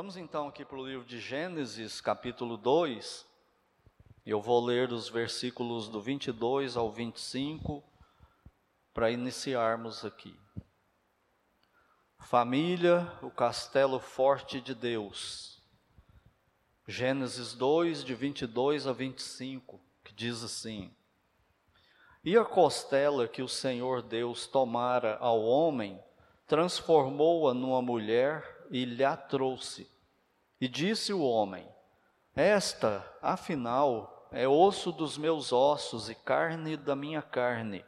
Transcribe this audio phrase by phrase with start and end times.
[0.00, 3.26] Vamos então aqui para o livro de Gênesis, capítulo 2.
[4.24, 7.82] Eu vou ler os versículos do 22 ao 25
[8.94, 10.38] para iniciarmos aqui.
[12.20, 15.60] Família, o castelo forte de Deus.
[16.86, 20.94] Gênesis 2, de 22 a 25, que diz assim:
[22.22, 26.00] E a costela que o Senhor Deus tomara ao homem,
[26.46, 29.88] transformou-a numa mulher e lhe a trouxe.
[30.60, 31.66] E disse o homem:
[32.34, 37.84] Esta, afinal, é osso dos meus ossos e carne da minha carne.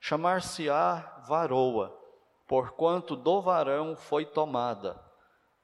[0.00, 2.04] Chamar-se-á varoa
[2.46, 5.00] porquanto do varão foi tomada.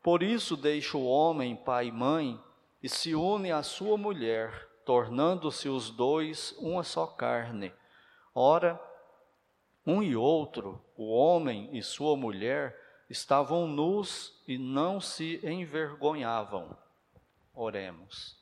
[0.03, 2.41] Por isso deixa o homem pai e mãe
[2.83, 7.73] e se une à sua mulher, tornando-se os dois uma só carne.
[8.35, 8.81] Ora,
[9.87, 12.77] um e outro, o homem e sua mulher,
[13.11, 16.77] estavam nus e não se envergonhavam.
[17.55, 18.37] Oremos.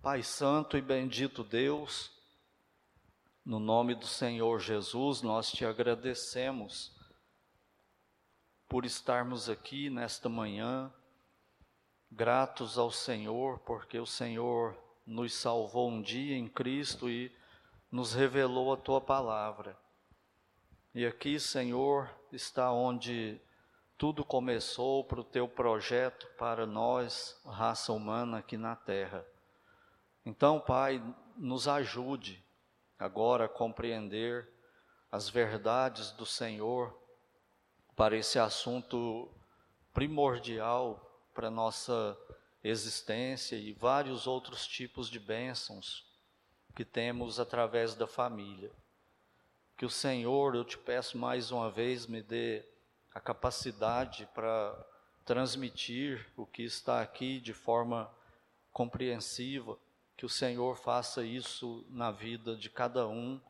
[0.00, 2.12] Pai Santo e bendito Deus,
[3.44, 6.94] no nome do Senhor Jesus, nós te agradecemos
[8.68, 10.94] por estarmos aqui nesta manhã,
[12.08, 17.36] gratos ao Senhor, porque o Senhor nos salvou um dia em Cristo e
[17.90, 19.76] nos revelou a tua palavra.
[20.94, 23.42] E aqui, Senhor, está onde
[23.96, 29.24] tudo começou para o teu projeto para nós, raça humana aqui na terra.
[30.26, 31.02] Então, Pai,
[31.36, 32.44] nos ajude
[32.98, 34.48] agora compreender
[35.10, 36.98] as verdades do Senhor
[37.94, 39.30] para esse assunto
[39.92, 41.00] primordial
[41.32, 42.18] para nossa
[42.62, 46.04] existência e vários outros tipos de bênçãos
[46.74, 48.72] que temos através da família.
[49.76, 52.64] Que o Senhor, eu te peço mais uma vez, me dê
[53.14, 54.76] a capacidade para
[55.24, 58.10] transmitir o que está aqui de forma
[58.72, 59.78] compreensiva
[60.16, 63.40] que o Senhor faça isso na vida de cada um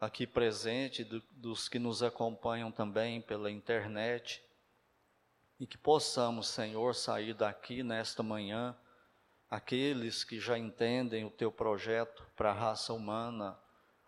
[0.00, 4.42] aqui presente, do, dos que nos acompanham também pela internet,
[5.58, 8.74] e que possamos, Senhor, sair daqui nesta manhã,
[9.50, 13.58] aqueles que já entendem o teu projeto para a raça humana,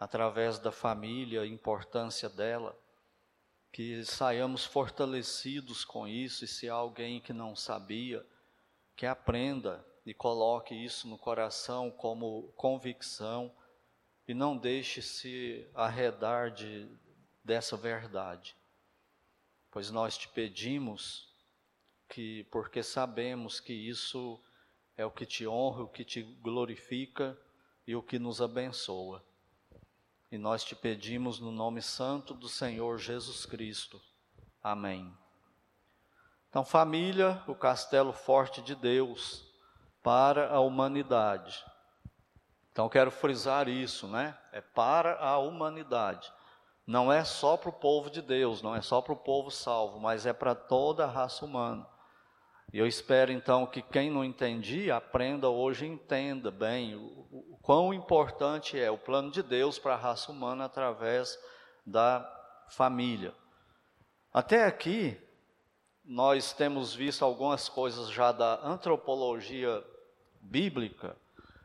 [0.01, 2.75] através da família, a importância dela,
[3.73, 8.25] que saiamos fortalecidos com isso, e se há alguém que não sabia,
[8.95, 13.51] que aprenda e coloque isso no coração como convicção
[14.29, 16.87] e não deixe se arredar de,
[17.43, 18.55] dessa verdade.
[19.71, 21.33] Pois nós te pedimos
[22.09, 24.39] que, porque sabemos que isso
[24.99, 27.39] é o que te honra, o que te glorifica
[27.87, 29.25] e o que nos abençoa.
[30.33, 34.01] E nós te pedimos no nome santo do Senhor Jesus Cristo.
[34.63, 35.15] Amém.
[36.49, 39.45] Então, família, o castelo forte de Deus
[40.03, 41.63] para a humanidade.
[42.73, 44.35] Então quero frisar isso, né?
[44.53, 46.33] É para a humanidade.
[46.87, 50.01] Não é só para o povo de Deus, não é só para o povo salvo,
[50.01, 51.87] mas é para toda a raça humana.
[52.73, 57.93] E eu espero então que quem não entendia, aprenda hoje entenda bem o, o quão
[57.93, 61.39] importante é o plano de Deus para a raça humana através
[61.85, 62.27] da
[62.71, 63.35] família.
[64.33, 65.21] Até aqui,
[66.03, 69.85] nós temos visto algumas coisas já da antropologia
[70.41, 71.15] bíblica.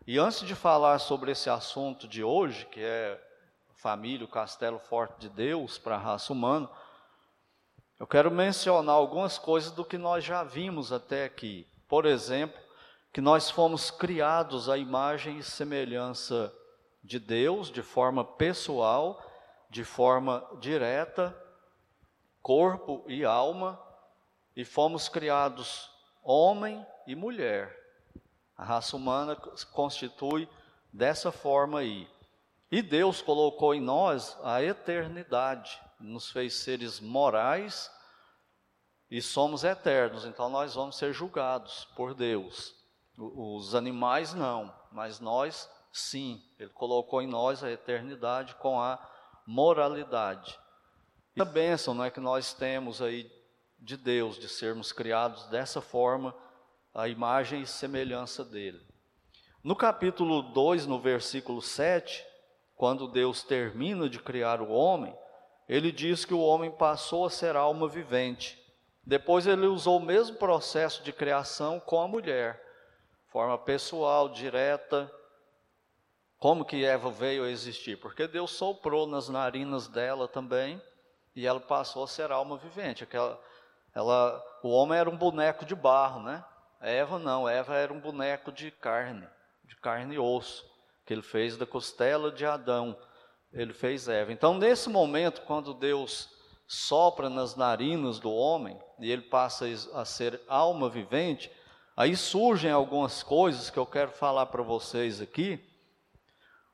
[0.06, 3.18] E antes de falar sobre esse assunto de hoje, que é
[3.76, 6.70] família, o castelo forte de Deus para a raça humana,
[8.00, 11.68] eu quero mencionar algumas coisas do que nós já vimos até aqui.
[11.88, 12.60] Por exemplo,
[13.12, 16.54] que nós fomos criados à imagem e semelhança
[17.04, 19.24] de Deus, de forma pessoal,
[19.70, 21.36] de forma direta,
[22.42, 23.82] corpo e alma,
[24.56, 25.90] e fomos criados
[26.24, 27.76] homem e mulher.
[28.56, 29.36] A raça humana
[29.72, 30.48] constitui
[30.92, 32.08] dessa forma aí.
[32.72, 37.92] E Deus colocou em nós a eternidade, nos fez seres morais
[39.10, 42.76] e somos eternos, então nós vamos ser julgados por Deus.
[43.18, 46.44] Os animais não, mas nós sim.
[46.60, 49.00] Ele colocou em nós a eternidade com a
[49.46, 50.60] moralidade.
[51.36, 53.32] E a bênção não é que nós temos aí
[53.80, 56.36] de Deus, de sermos criados dessa forma
[56.94, 58.86] a imagem e semelhança dele.
[59.64, 62.26] No capítulo 2, no versículo 7,
[62.76, 65.16] quando Deus termina de criar o homem,
[65.68, 68.58] ele diz que o homem passou a ser alma vivente.
[69.06, 72.62] Depois ele usou o mesmo processo de criação com a mulher,
[73.28, 75.12] forma pessoal, direta.
[76.38, 77.98] Como que Eva veio a existir?
[77.98, 80.82] Porque Deus soprou nas narinas dela também
[81.36, 83.04] e ela passou a ser alma vivente.
[83.04, 83.40] Aquela,
[83.94, 86.44] ela, o homem era um boneco de barro, né?
[86.82, 89.28] Eva não, Eva era um boneco de carne,
[89.64, 90.66] de carne e osso,
[91.06, 92.98] que ele fez da costela de Adão.
[93.52, 94.32] Ele fez Eva.
[94.32, 96.30] Então, nesse momento, quando Deus
[96.68, 101.50] sopra nas narinas do homem e ele passa a ser alma vivente,
[101.96, 105.64] aí surgem algumas coisas que eu quero falar para vocês aqui.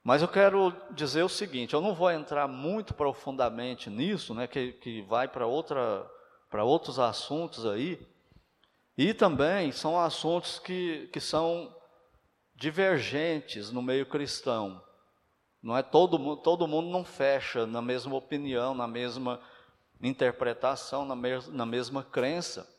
[0.04, 4.74] Mas eu quero dizer o seguinte: eu não vou entrar muito profundamente nisso, né, que,
[4.74, 6.10] que vai para outra
[6.50, 8.00] para outros assuntos aí.
[8.96, 11.76] E também são assuntos que, que são
[12.56, 14.80] divergentes no meio cristão.
[15.64, 19.40] Não é todo, todo mundo não fecha na mesma opinião, na mesma
[20.02, 22.70] interpretação, na, mes, na mesma crença.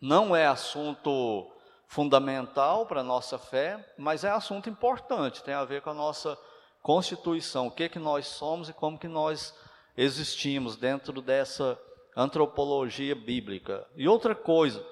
[0.00, 1.52] Não é assunto
[1.86, 6.38] fundamental para a nossa fé, mas é assunto importante, tem a ver com a nossa
[6.82, 9.54] constituição, o que que nós somos e como que nós
[9.94, 11.78] existimos dentro dessa
[12.16, 13.86] antropologia bíblica.
[13.94, 14.84] E outra coisa,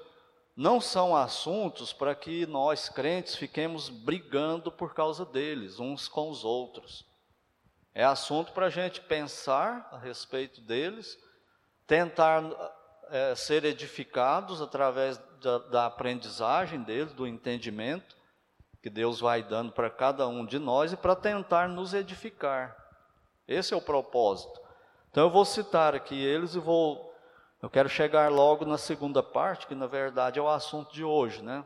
[0.57, 6.45] não são assuntos para que nós crentes fiquemos brigando por causa deles, uns com os
[6.45, 7.05] outros.
[7.95, 11.19] É assunto para a gente pensar a respeito deles,
[11.87, 12.43] tentar
[13.11, 18.17] é, ser edificados através da, da aprendizagem deles, do entendimento
[18.83, 22.77] que Deus vai dando para cada um de nós e para tentar nos edificar.
[23.47, 24.61] Esse é o propósito.
[25.11, 27.06] Então eu vou citar aqui eles e vou
[27.67, 31.43] eu quero chegar logo na segunda parte, que na verdade é o assunto de hoje,
[31.43, 31.65] né?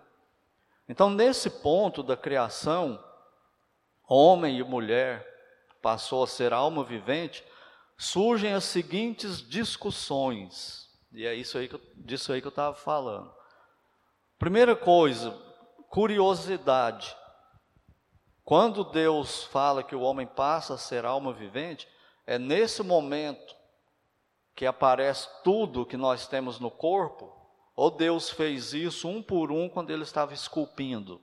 [0.88, 2.98] Então, nesse ponto da criação,
[4.08, 5.26] homem e mulher
[5.82, 7.44] passou a ser alma vivente,
[7.98, 10.88] surgem as seguintes discussões.
[11.12, 13.30] E é isso aí que disso aí que eu estava falando.
[14.38, 15.38] Primeira coisa,
[15.90, 17.14] curiosidade.
[18.42, 21.86] Quando Deus fala que o homem passa a ser alma vivente,
[22.26, 23.59] é nesse momento
[24.60, 27.32] que aparece tudo que nós temos no corpo,
[27.74, 31.18] ou Deus fez isso um por um quando ele estava esculpindo.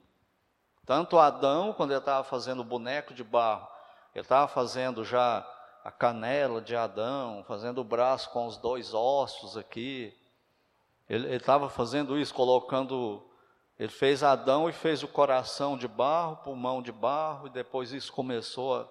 [0.84, 3.68] Tanto Adão, quando ele estava fazendo o boneco de barro,
[4.12, 5.48] ele estava fazendo já
[5.84, 10.12] a canela de Adão, fazendo o braço com os dois ossos aqui.
[11.08, 13.24] Ele estava fazendo isso, colocando.
[13.78, 18.12] Ele fez Adão e fez o coração de barro, pulmão de barro, e depois isso
[18.12, 18.90] começou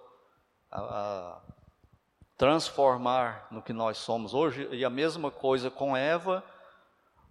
[0.72, 1.42] a, a,
[2.38, 6.44] transformar no que nós somos hoje, e a mesma coisa com Eva,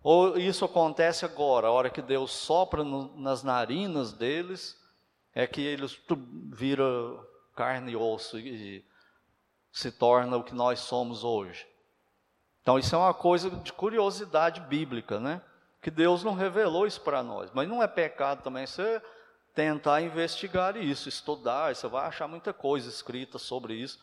[0.02, 4.76] ou isso acontece agora, a hora que Deus sopra no, nas narinas deles,
[5.34, 5.98] é que eles
[6.52, 7.24] viram
[7.54, 8.84] carne e osso e, e
[9.72, 11.66] se torna o que nós somos hoje.
[12.62, 15.40] Então isso é uma coisa de curiosidade bíblica, né?
[15.82, 19.00] Que Deus não revelou isso para nós, mas não é pecado também você
[19.54, 23.98] tentar investigar isso, estudar, você vai achar muita coisa escrita sobre isso.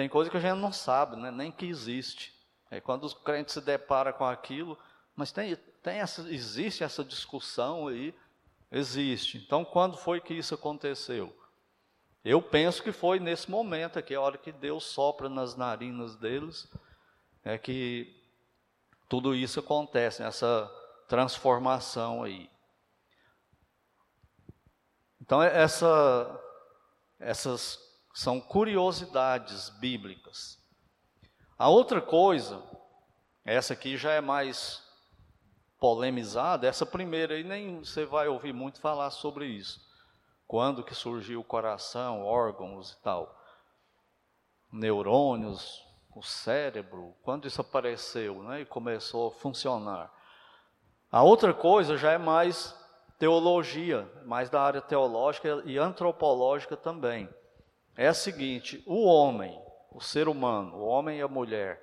[0.00, 1.30] Tem coisa que a gente não sabe, né?
[1.30, 2.34] nem que existe.
[2.70, 4.78] É quando os crentes se deparam com aquilo,
[5.14, 8.14] mas tem, tem essa, existe essa discussão aí,
[8.72, 9.36] existe.
[9.36, 11.38] Então, quando foi que isso aconteceu?
[12.24, 16.66] Eu penso que foi nesse momento aqui, a hora que Deus sopra nas narinas deles,
[17.44, 18.18] é que
[19.06, 20.66] tudo isso acontece, essa
[21.08, 22.48] transformação aí.
[25.20, 26.40] Então, essa,
[27.18, 30.58] essas são curiosidades bíblicas.
[31.58, 32.62] A outra coisa,
[33.44, 34.82] essa aqui já é mais
[35.78, 39.80] polemizada, essa primeira aí nem você vai ouvir muito falar sobre isso.
[40.46, 43.38] Quando que surgiu o coração, órgãos e tal.
[44.72, 50.12] Neurônios, o cérebro, quando isso apareceu né, e começou a funcionar.
[51.10, 52.76] A outra coisa já é mais
[53.18, 57.28] teologia, mais da área teológica e antropológica também
[58.00, 61.78] é a seguinte: o homem, o ser humano, o homem e a mulher,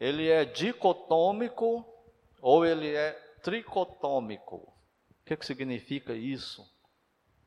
[0.00, 1.86] ele é dicotômico
[2.42, 4.56] ou ele é tricotômico?
[4.56, 6.68] O que, que significa isso?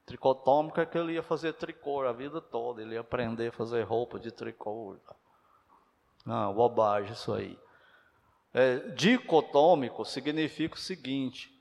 [0.05, 3.83] Tricotômico é que ele ia fazer tricô a vida toda, ele ia aprender a fazer
[3.83, 4.97] roupa de tricô.
[6.25, 7.59] Não, bobagem isso aí.
[8.53, 11.51] É, dicotômico significa o seguinte: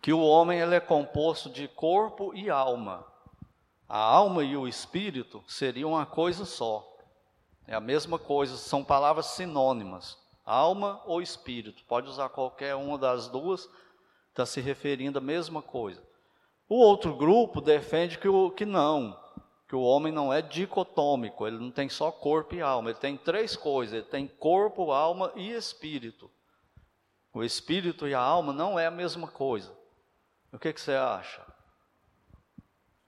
[0.00, 3.04] que o homem ele é composto de corpo e alma.
[3.88, 6.84] A alma e o espírito seriam uma coisa só.
[7.66, 10.18] É a mesma coisa, são palavras sinônimas.
[10.44, 13.68] Alma ou espírito, pode usar qualquer uma das duas,
[14.30, 16.02] está se referindo à mesma coisa.
[16.68, 19.18] O outro grupo defende que, o, que não,
[19.68, 23.16] que o homem não é dicotômico, ele não tem só corpo e alma, ele tem
[23.16, 26.30] três coisas: ele tem corpo, alma e espírito.
[27.32, 29.76] O espírito e a alma não é a mesma coisa.
[30.52, 31.44] O que, que você acha?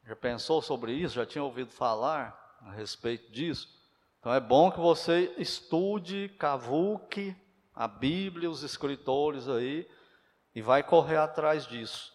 [0.09, 1.17] Já pensou sobre isso?
[1.17, 3.69] Já tinha ouvido falar a respeito disso?
[4.19, 7.37] Então é bom que você estude, cavuque
[7.75, 9.87] a Bíblia, os escritores aí,
[10.55, 12.11] e vai correr atrás disso,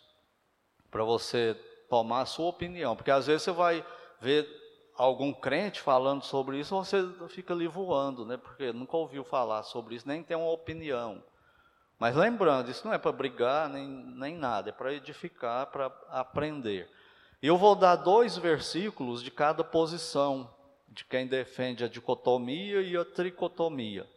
[0.89, 1.53] para você
[1.87, 3.85] tomar a sua opinião, porque às vezes você vai
[4.19, 4.49] ver
[4.95, 8.37] algum crente falando sobre isso, você fica ali voando, né?
[8.37, 11.23] Porque nunca ouviu falar sobre isso, nem tem uma opinião.
[11.99, 16.89] Mas lembrando, isso não é para brigar nem, nem nada, é para edificar, para aprender.
[17.45, 20.49] Eu vou dar dois versículos de cada posição,
[20.87, 24.09] de quem defende a dicotomia e a tricotomia.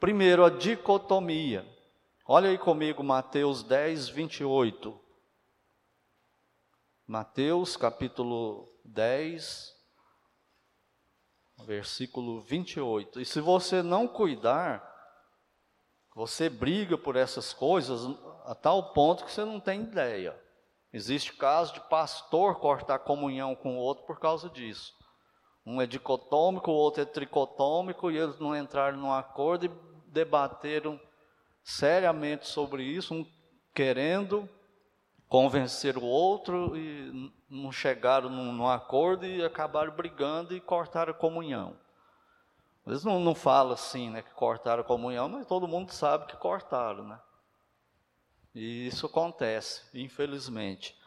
[0.00, 1.64] Primeiro, a dicotomia.
[2.26, 5.00] Olha aí comigo Mateus 10, 28.
[7.06, 9.72] Mateus capítulo 10,
[11.64, 13.20] versículo 28.
[13.20, 14.82] E se você não cuidar,
[16.16, 18.02] você briga por essas coisas
[18.46, 20.49] a tal ponto que você não tem ideia.
[20.92, 24.92] Existe caso de pastor cortar comunhão com o outro por causa disso.
[25.64, 29.70] Um é dicotômico, o outro é tricotômico, e eles não entraram num acordo e
[30.06, 31.00] debateram
[31.62, 33.26] seriamente sobre isso, um
[33.72, 34.48] querendo
[35.28, 41.14] convencer o outro e não chegaram num, num acordo e acabaram brigando e cortaram a
[41.14, 41.76] comunhão.
[42.84, 46.36] Eles não, não falam assim, né, que cortaram a comunhão, mas todo mundo sabe que
[46.36, 47.20] cortaram, né?
[48.54, 50.98] E isso acontece, infelizmente.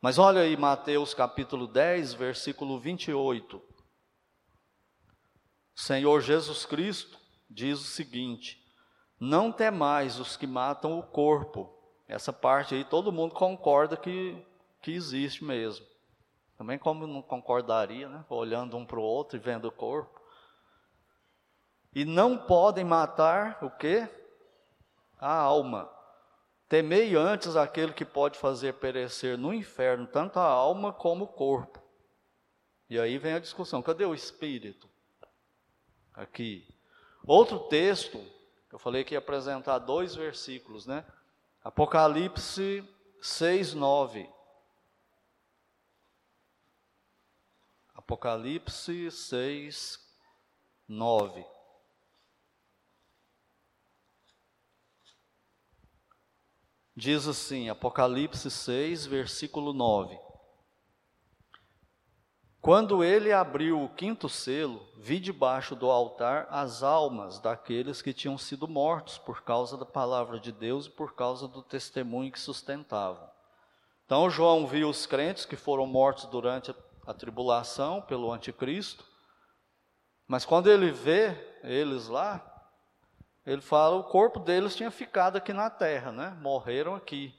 [0.00, 3.56] Mas olha aí Mateus capítulo 10, versículo 28.
[3.56, 3.62] O
[5.74, 7.18] Senhor Jesus Cristo
[7.48, 8.62] diz o seguinte:
[9.18, 11.72] Não temais os que matam o corpo,
[12.08, 14.44] essa parte aí todo mundo concorda que,
[14.82, 15.86] que existe mesmo.
[16.58, 18.24] Também como não concordaria, né?
[18.28, 20.20] Olhando um para o outro e vendo o corpo.
[21.94, 24.08] E não podem matar o quê?
[25.18, 25.90] A alma.
[26.70, 31.82] Temei antes aquele que pode fazer perecer no inferno tanto a alma como o corpo.
[32.88, 34.88] E aí vem a discussão: cadê o espírito?
[36.14, 36.72] Aqui.
[37.26, 38.24] Outro texto,
[38.70, 41.04] eu falei que ia apresentar dois versículos, né?
[41.64, 42.88] Apocalipse
[43.20, 44.30] 6, 9.
[47.96, 49.98] Apocalipse 6,
[50.86, 51.44] 9.
[57.00, 60.18] Diz assim, Apocalipse 6, versículo 9.
[62.60, 68.36] Quando ele abriu o quinto selo, vi debaixo do altar as almas daqueles que tinham
[68.36, 73.30] sido mortos por causa da palavra de Deus e por causa do testemunho que sustentavam.
[74.04, 76.74] Então João viu os crentes que foram mortos durante
[77.06, 79.06] a tribulação pelo anticristo,
[80.28, 82.49] mas quando ele vê eles lá,
[83.46, 86.36] ele fala o corpo deles tinha ficado aqui na terra, né?
[86.40, 87.34] Morreram aqui.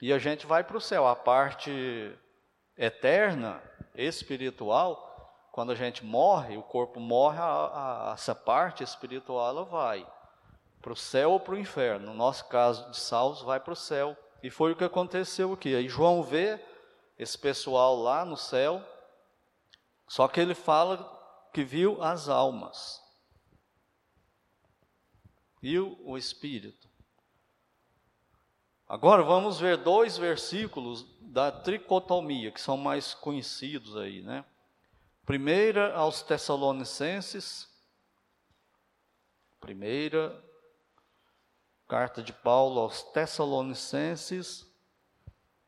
[0.00, 1.06] E a gente vai para o céu.
[1.06, 2.16] A parte
[2.76, 3.60] eterna
[3.94, 10.06] espiritual, quando a gente morre, o corpo morre, a, a, essa parte espiritual ela vai
[10.80, 12.06] para o céu ou para o inferno.
[12.06, 14.16] No nosso caso de salvos, vai para o céu.
[14.42, 15.74] E foi o que aconteceu aqui.
[15.74, 16.64] Aí João vê
[17.18, 18.80] esse pessoal lá no céu,
[20.06, 20.96] só que ele fala
[21.52, 23.02] que viu as almas.
[25.60, 26.88] Viu o Espírito.
[28.88, 34.44] Agora vamos ver dois versículos da tricotomia, que são mais conhecidos aí, né?
[35.26, 37.68] Primeira aos Tessalonicenses,
[39.60, 40.42] primeira
[41.86, 44.66] carta de Paulo aos Tessalonicenses,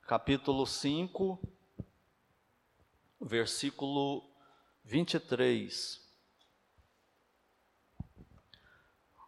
[0.07, 1.39] capítulo 5,
[3.21, 4.31] versículo
[4.85, 6.10] 23.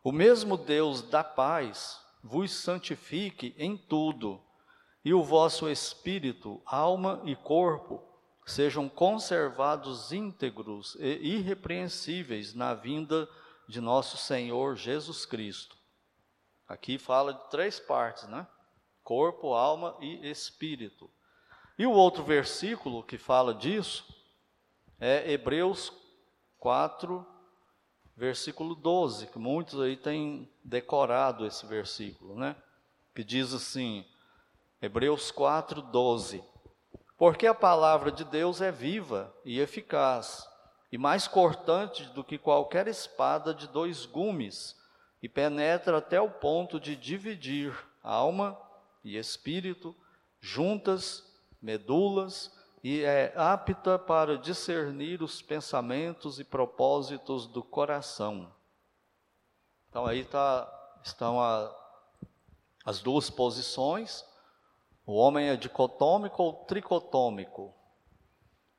[0.04, 4.42] O mesmo Deus da paz vos santifique em tudo
[5.04, 8.02] e o vosso espírito, alma e corpo
[8.44, 13.28] sejam conservados íntegros e irrepreensíveis na vinda
[13.68, 15.76] de nosso Senhor Jesus Cristo.
[16.68, 18.46] Aqui fala de três partes, né?
[19.04, 21.10] Corpo, alma e espírito.
[21.78, 24.04] E o outro versículo que fala disso
[24.98, 25.92] é Hebreus
[26.58, 27.26] 4,
[28.16, 32.56] versículo 12, que muitos aí têm decorado esse versículo, né?
[33.14, 34.04] Que diz assim:
[34.80, 36.42] Hebreus 4, 12.
[37.16, 40.48] Porque a palavra de Deus é viva e eficaz,
[40.90, 44.76] e mais cortante do que qualquer espada de dois gumes,
[45.22, 48.58] e penetra até o ponto de dividir alma
[49.04, 49.94] e espírito,
[50.40, 51.24] juntas,
[51.60, 52.52] medulas,
[52.82, 58.52] e é apta para discernir os pensamentos e propósitos do coração.
[59.88, 60.68] Então aí tá,
[61.04, 61.72] estão a,
[62.84, 64.24] as duas posições
[65.04, 67.74] o homem é dicotômico ou tricotômico.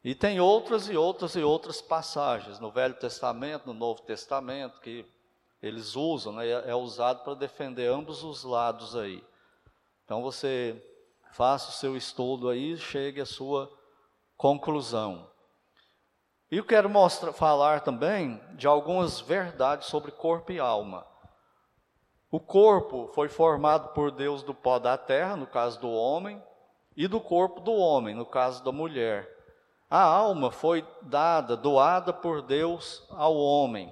[0.03, 5.05] E tem outras e outras e outras passagens no Velho Testamento, no Novo Testamento, que
[5.61, 6.49] eles usam, né?
[6.49, 9.23] é usado para defender ambos os lados aí.
[10.03, 10.81] Então você
[11.31, 13.71] faça o seu estudo aí, chegue à sua
[14.43, 15.25] conclusão.
[16.51, 21.07] E eu quero mostrar, falar também de algumas verdades sobre corpo e alma.
[22.29, 26.43] O corpo foi formado por Deus do pó da terra, no caso do homem,
[26.93, 29.33] e do corpo do homem, no caso da mulher.
[29.89, 33.89] A alma foi dada, doada por Deus ao homem.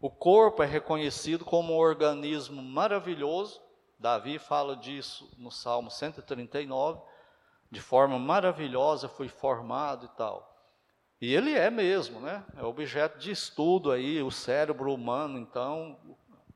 [0.00, 3.60] O corpo é reconhecido como um organismo maravilhoso.
[3.98, 7.00] Davi fala disso no Salmo 139.
[7.72, 10.54] De forma maravilhosa foi formado e tal.
[11.18, 12.44] E ele é mesmo, né?
[12.54, 15.98] É objeto de estudo aí, o cérebro humano, então,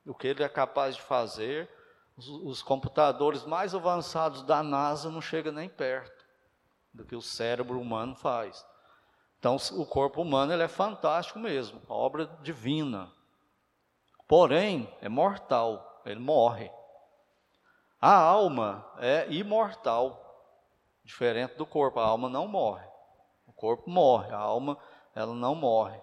[0.05, 1.71] o que ele é capaz de fazer.
[2.19, 6.23] Os, os computadores mais avançados da NASA não chegam nem perto
[6.93, 8.67] do que o cérebro humano faz.
[9.39, 13.11] Então, o corpo humano ele é fantástico mesmo, obra divina.
[14.29, 16.71] Porém, é mortal, ele morre.
[17.99, 20.26] A alma é imortal,
[21.07, 22.85] diferente do corpo, a alma não morre
[23.57, 24.77] corpo morre, a alma
[25.15, 25.99] ela não morre.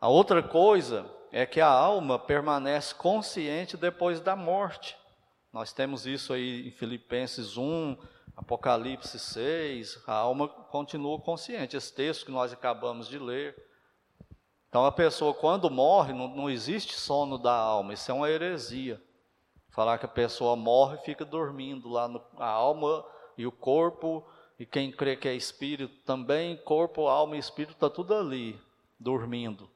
[0.00, 4.96] A outra coisa é que a alma permanece consciente depois da morte.
[5.52, 7.96] Nós temos isso aí em Filipenses 1,
[8.36, 11.76] Apocalipse 6, a alma continua consciente.
[11.76, 13.54] Esse texto que nós acabamos de ler.
[14.68, 19.00] Então a pessoa quando morre, não, não existe sono da alma, isso é uma heresia.
[19.70, 23.04] Falar que a pessoa morre e fica dormindo lá, no, a alma
[23.40, 24.22] e o corpo
[24.58, 28.60] e quem crê que é espírito também, corpo, alma e espírito está tudo ali,
[28.98, 29.70] dormindo,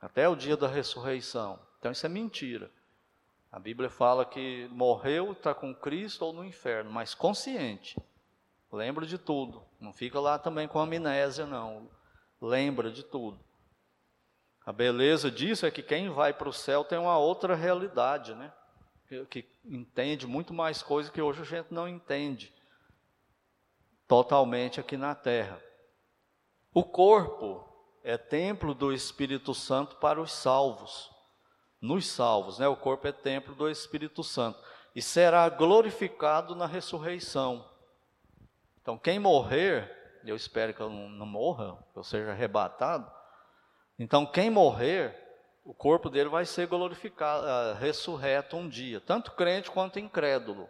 [0.00, 1.58] até o dia da ressurreição.
[1.78, 2.70] Então isso é mentira.
[3.52, 7.98] A Bíblia fala que morreu, está com Cristo ou no inferno, mas consciente.
[8.72, 9.62] Lembra de tudo.
[9.78, 11.90] Não fica lá também com amnésia, não.
[12.40, 13.38] Lembra de tudo.
[14.64, 18.50] A beleza disso é que quem vai para o céu tem uma outra realidade, né?
[19.28, 22.50] Que, entende muito mais coisas que hoje a gente não entende
[24.10, 25.62] totalmente aqui na terra.
[26.74, 27.64] O corpo
[28.02, 31.08] é templo do Espírito Santo para os salvos.
[31.80, 32.66] Nos salvos, né?
[32.66, 34.58] O corpo é templo do Espírito Santo
[34.96, 37.64] e será glorificado na ressurreição.
[38.82, 39.88] Então, quem morrer,
[40.26, 43.08] eu espero que eu não, morra, que eu seja arrebatado.
[43.96, 45.16] Então, quem morrer,
[45.64, 50.68] o corpo dele vai ser glorificado, uh, ressurreto um dia, tanto crente quanto incrédulo.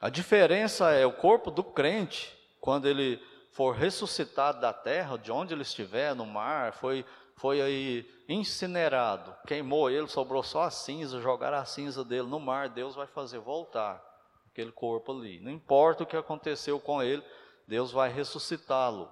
[0.00, 5.52] A diferença é o corpo do crente, quando ele for ressuscitado da terra, de onde
[5.52, 7.04] ele estiver, no mar, foi,
[7.36, 12.70] foi aí incinerado, queimou ele, sobrou só a cinza, jogaram a cinza dele no mar,
[12.70, 14.02] Deus vai fazer voltar
[14.50, 15.38] aquele corpo ali.
[15.40, 17.22] Não importa o que aconteceu com ele,
[17.66, 19.10] Deus vai ressuscitá-lo.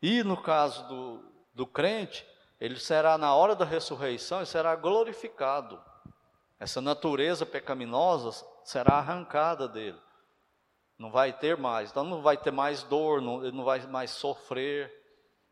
[0.00, 2.26] E no caso do, do crente,
[2.58, 5.78] ele será, na hora da ressurreição, ele será glorificado.
[6.58, 9.98] Essa natureza pecaminosa será arrancada dele.
[10.98, 11.90] Não vai ter mais.
[11.90, 14.92] Então não vai ter mais dor, não, ele não vai mais sofrer,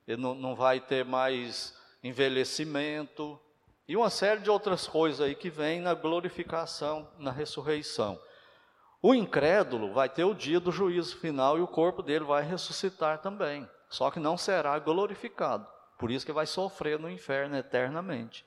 [0.07, 3.41] ele não, não vai ter mais envelhecimento.
[3.89, 8.21] E uma série de outras coisas aí que vem na glorificação, na ressurreição.
[9.01, 13.23] O incrédulo vai ter o dia do juízo final e o corpo dele vai ressuscitar
[13.23, 13.67] também.
[13.89, 15.67] Só que não será glorificado.
[15.99, 18.45] Por isso que vai sofrer no inferno eternamente.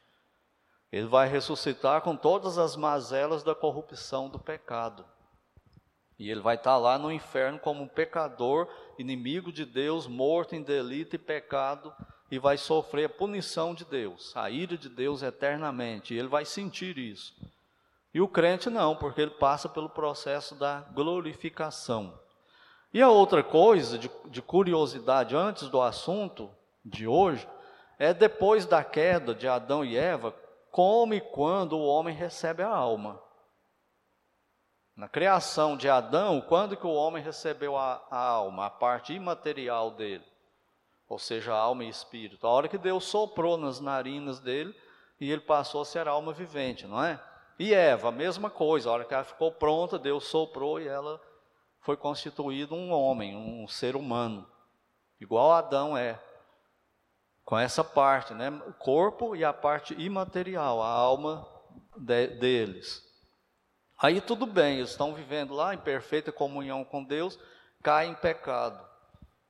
[0.92, 5.06] Ele vai ressuscitar com todas as mazelas da corrupção do pecado.
[6.18, 10.62] E ele vai estar lá no inferno como um pecador, inimigo de Deus, morto em
[10.62, 11.94] delito e pecado,
[12.30, 16.14] e vai sofrer a punição de Deus, a ira de Deus eternamente.
[16.14, 17.34] E ele vai sentir isso.
[18.14, 22.20] E o crente não, porque ele passa pelo processo da glorificação.
[22.94, 26.50] E a outra coisa de, de curiosidade antes do assunto
[26.84, 27.48] de hoje
[28.00, 30.34] é depois da queda de Adão e Eva,
[30.72, 33.22] como e quando o homem recebe a alma.
[34.96, 39.92] Na criação de Adão, quando que o homem recebeu a, a, alma, a parte imaterial
[39.92, 40.26] dele?
[41.08, 42.46] Ou seja, alma e espírito.
[42.46, 44.76] A hora que Deus soprou nas narinas dele
[45.20, 47.20] e ele passou a ser alma vivente, não é?
[47.58, 48.90] E Eva, a mesma coisa.
[48.90, 51.20] A hora que ela ficou pronta, Deus soprou e ela
[51.80, 54.46] foi constituída um homem, um ser humano.
[55.20, 56.20] Igual Adão é
[57.50, 58.52] com essa parte, né?
[58.68, 61.50] O corpo e a parte imaterial, a alma
[61.98, 63.04] de, deles.
[63.98, 67.40] Aí tudo bem, eles estão vivendo lá em perfeita comunhão com Deus,
[67.82, 68.88] caem em pecado,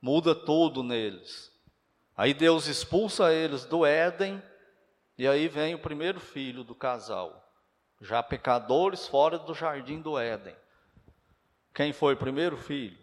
[0.00, 1.52] muda tudo neles.
[2.16, 4.42] Aí Deus expulsa eles do Éden,
[5.18, 7.52] e aí vem o primeiro filho do casal,
[8.00, 10.56] já pecadores fora do jardim do Éden.
[11.74, 12.98] Quem foi o primeiro filho?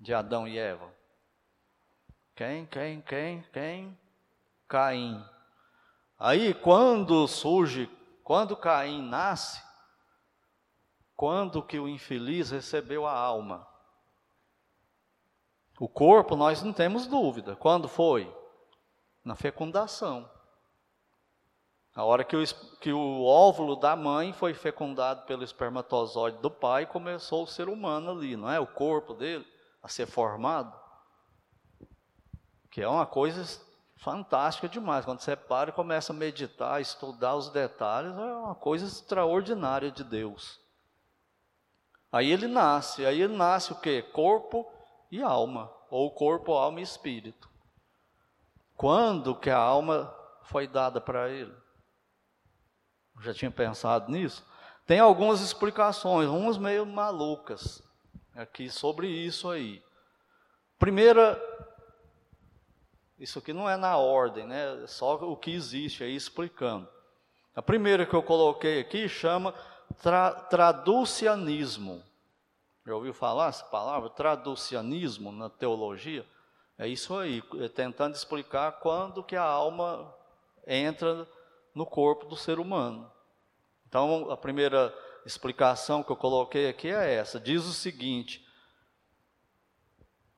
[0.00, 0.93] De Adão e Eva.
[2.34, 3.98] Quem, quem, quem, quem?
[4.66, 5.24] Caim.
[6.18, 7.88] Aí, quando surge,
[8.24, 9.62] quando Caim nasce,
[11.16, 13.66] quando que o infeliz recebeu a alma?
[15.78, 17.54] O corpo, nós não temos dúvida.
[17.56, 18.32] Quando foi?
[19.24, 20.28] Na fecundação.
[21.94, 22.44] A hora que o,
[22.80, 28.10] que o óvulo da mãe foi fecundado pelo espermatozoide do pai, começou o ser humano
[28.10, 28.58] ali, não é?
[28.58, 29.46] O corpo dele
[29.80, 30.83] a ser formado.
[32.74, 33.64] Que é uma coisa
[33.98, 35.04] fantástica demais.
[35.04, 40.02] Quando você para e começa a meditar, estudar os detalhes, é uma coisa extraordinária de
[40.02, 40.58] Deus.
[42.10, 44.02] Aí ele nasce, aí ele nasce o quê?
[44.02, 44.68] Corpo
[45.08, 47.48] e alma, ou corpo, alma e espírito.
[48.76, 51.54] Quando que a alma foi dada para ele?
[53.20, 54.44] Já tinha pensado nisso?
[54.84, 57.80] Tem algumas explicações, umas meio malucas
[58.34, 59.80] aqui sobre isso aí.
[60.76, 61.40] Primeira
[63.18, 64.82] isso aqui não é na ordem, né?
[64.82, 66.88] É só o que existe aí explicando.
[67.54, 69.54] A primeira que eu coloquei aqui chama
[70.02, 72.02] tra traducianismo.
[72.86, 74.10] Já ouviu falar essa palavra?
[74.10, 76.26] Traducianismo na teologia?
[76.76, 80.12] É isso aí, é tentando explicar quando que a alma
[80.66, 81.26] entra
[81.74, 83.10] no corpo do ser humano.
[83.86, 84.92] Então, a primeira
[85.24, 88.43] explicação que eu coloquei aqui é essa: diz o seguinte: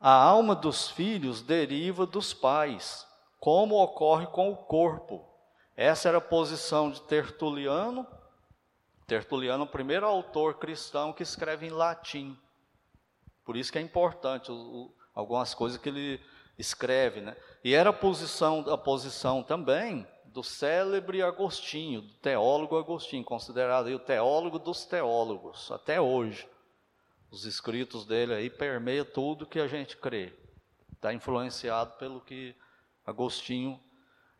[0.01, 3.07] a alma dos filhos deriva dos pais,
[3.41, 5.25] como ocorre com o corpo.
[5.77, 8.07] Essa era a posição de Tertuliano.
[9.07, 12.37] Tertuliano, o primeiro autor cristão que escreve em latim.
[13.45, 14.51] Por isso que é importante
[15.15, 16.21] algumas coisas que ele
[16.59, 17.37] escreve, né?
[17.63, 23.99] E era a posição, a posição também do célebre Agostinho, do teólogo Agostinho, considerado o
[23.99, 26.47] teólogo dos teólogos, até hoje.
[27.31, 30.33] Os escritos dele aí permeia tudo que a gente crê.
[30.93, 32.55] Está influenciado pelo que
[33.05, 33.81] Agostinho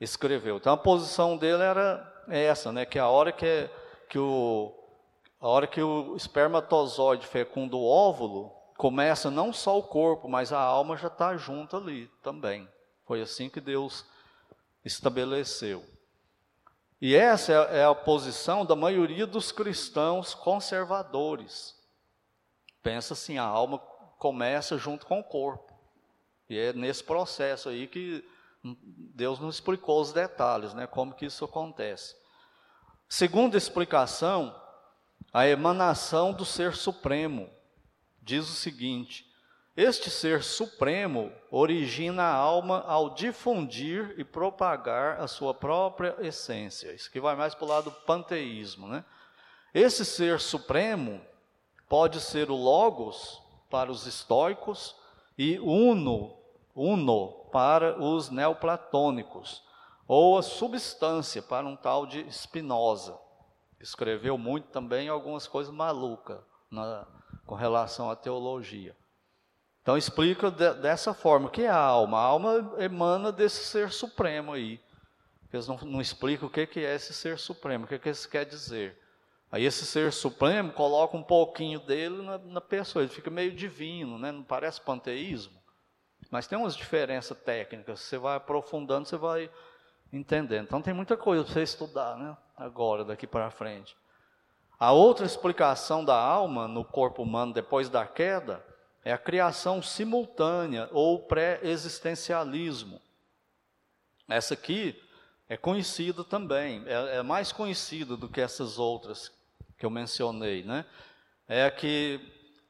[0.01, 0.57] escreveu.
[0.57, 2.85] Então a posição dele era essa, né?
[2.85, 3.69] Que a hora que,
[4.09, 4.73] que o
[5.39, 10.59] a hora que o espermatozoide fecunda o óvulo, começa não só o corpo, mas a
[10.59, 12.67] alma já está junto ali também.
[13.05, 14.05] Foi assim que Deus
[14.85, 15.85] estabeleceu.
[17.01, 21.76] E essa é a posição da maioria dos cristãos conservadores
[22.87, 23.79] pensa assim, a alma
[24.17, 25.77] começa junto com o corpo.
[26.49, 28.25] E é nesse processo aí que
[28.63, 32.15] Deus nos explicou os detalhes, né, como que isso acontece.
[33.09, 34.55] Segunda explicação,
[35.33, 37.51] a emanação do ser supremo.
[38.23, 39.27] Diz o seguinte:
[39.77, 46.93] este ser supremo origina a alma ao difundir e propagar a sua própria essência.
[46.93, 49.05] Isso que vai mais para o lado do panteísmo, né?
[49.75, 51.21] Esse ser supremo
[51.89, 54.97] pode ser o logos para os estoicos
[55.39, 56.37] e uno,
[56.75, 59.63] uno para os neoplatônicos,
[60.07, 63.19] ou a substância para um tal de Spinoza.
[63.81, 66.39] Escreveu muito também algumas coisas malucas
[66.71, 67.07] na,
[67.45, 68.97] com relação à teologia.
[69.83, 72.19] Então explica de, dessa forma, o que é a alma?
[72.19, 74.81] A alma emana desse ser supremo aí.
[75.53, 78.29] Eles não, não explicam o que, que é esse ser supremo, o que, que isso
[78.29, 78.99] quer dizer.
[79.51, 84.19] Aí esse ser supremo coloca um pouquinho dele na, na pessoa, ele fica meio divino,
[84.19, 84.33] né?
[84.33, 85.57] não parece panteísmo?
[86.31, 89.51] Mas tem umas diferenças técnicas, você vai aprofundando, você vai
[90.13, 90.65] entendendo.
[90.65, 92.37] Então tem muita coisa para você estudar né?
[92.57, 93.97] agora, daqui para frente.
[94.79, 98.65] A outra explicação da alma no corpo humano depois da queda
[99.05, 103.01] é a criação simultânea ou pré-existencialismo.
[104.29, 105.01] Essa aqui
[105.49, 109.33] é conhecida também, é, é mais conhecida do que essas outras
[109.79, 110.85] que eu mencionei, né?
[111.49, 112.21] É que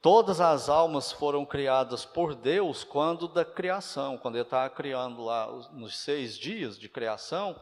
[0.03, 5.47] todas as almas foram criadas por Deus quando da criação, quando Ele estava criando lá
[5.73, 7.59] nos seis dias de criação,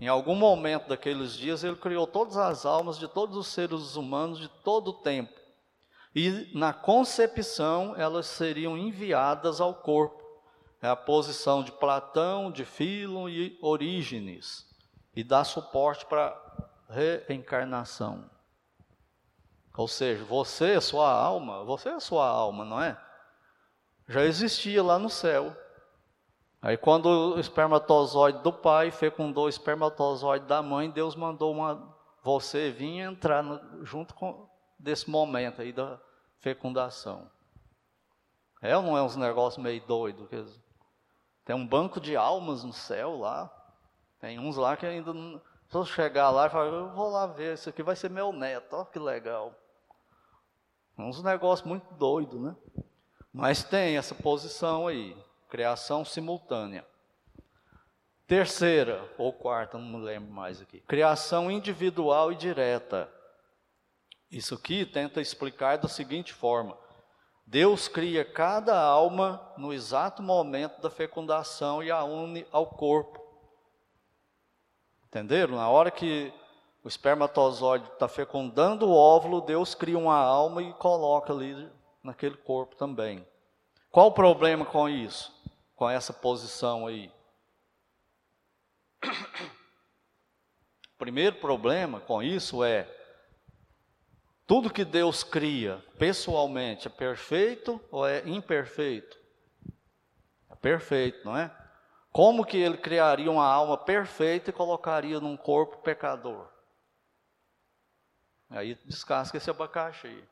[0.00, 4.38] em algum momento daqueles dias Ele criou todas as almas de todos os seres humanos
[4.38, 5.32] de todo o tempo.
[6.14, 10.24] E na concepção elas seriam enviadas ao corpo.
[10.80, 14.66] É a posição de Platão, de Filo e Orígenes.
[15.14, 16.34] E dá suporte para
[16.88, 18.35] reencarnação.
[19.76, 22.98] Ou seja, você, sua alma, você é sua alma, não é?
[24.08, 25.54] Já existia lá no céu.
[26.62, 32.70] Aí quando o espermatozoide do pai fecundou o espermatozoide da mãe, Deus mandou uma, você
[32.70, 36.00] vir entrar no, junto com desse momento aí da
[36.38, 37.30] fecundação.
[38.62, 40.28] É ou não é uns negócios meio doido?
[41.44, 43.50] Tem um banco de almas no céu lá.
[44.18, 45.12] Tem uns lá que ainda.
[45.68, 48.32] Se eu chegar lá e falar, eu vou lá ver, isso aqui vai ser meu
[48.32, 49.54] neto, ó que legal.
[50.98, 52.56] Uns negócios muito doidos, né?
[53.32, 55.16] Mas tem essa posição aí,
[55.48, 56.86] criação simultânea.
[58.26, 60.80] Terceira, ou quarta, não me lembro mais aqui.
[60.80, 63.12] Criação individual e direta.
[64.30, 66.76] Isso aqui tenta explicar da seguinte forma:
[67.46, 73.24] Deus cria cada alma no exato momento da fecundação e a une ao corpo.
[75.06, 75.56] Entenderam?
[75.56, 76.32] Na hora que
[76.86, 81.68] o espermatozoide está fecundando o óvulo, Deus cria uma alma e coloca ali
[82.00, 83.26] naquele corpo também.
[83.90, 85.34] Qual o problema com isso?
[85.74, 87.10] Com essa posição aí?
[89.02, 92.88] O primeiro problema com isso é
[94.46, 99.18] tudo que Deus cria pessoalmente é perfeito ou é imperfeito?
[100.48, 101.50] É perfeito, não é?
[102.12, 106.54] Como que ele criaria uma alma perfeita e colocaria num corpo pecador?
[108.56, 110.24] Aí descasca esse abacaxi.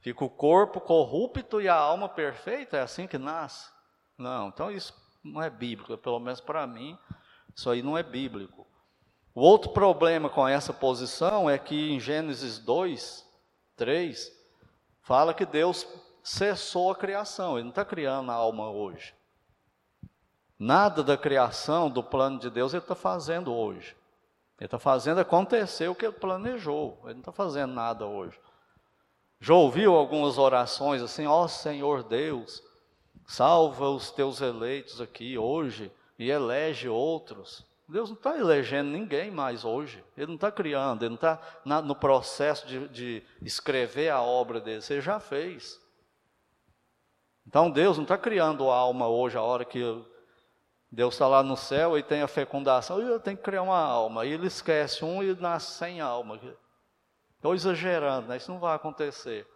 [0.00, 3.70] Fica o corpo corrupto e a alma perfeita, é assim que nasce?
[4.18, 6.98] Não, então isso não é bíblico, pelo menos para mim,
[7.54, 8.66] isso aí não é bíblico.
[9.34, 13.24] O outro problema com essa posição é que em Gênesis 2,
[13.76, 14.32] 3,
[15.00, 15.86] fala que Deus
[16.22, 19.14] cessou a criação, Ele não está criando a alma hoje.
[20.58, 23.96] Nada da criação, do plano de Deus, Ele está fazendo hoje.
[24.62, 28.38] Ele está fazendo acontecer o que Ele planejou, Ele não está fazendo nada hoje.
[29.40, 32.62] Já ouviu algumas orações assim, ó oh, Senhor Deus,
[33.26, 37.66] salva os teus eleitos aqui hoje e elege outros.
[37.88, 40.04] Deus não está elegendo ninguém mais hoje.
[40.16, 44.80] Ele não está criando, ele não está no processo de, de, escrever a obra dele.
[44.80, 45.80] Você já fez.
[47.44, 49.80] Então Deus não está criando a alma hoje, a hora que
[50.92, 53.00] Deus está lá no céu e tem a fecundação.
[53.00, 54.26] Eu tenho que criar uma alma.
[54.26, 56.38] E ele esquece um e nasce sem alma.
[57.34, 58.36] Estou exagerando, né?
[58.36, 59.48] isso não vai acontecer.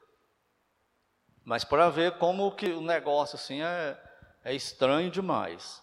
[1.45, 4.01] Mas para ver como que o negócio assim é,
[4.43, 5.83] é estranho demais.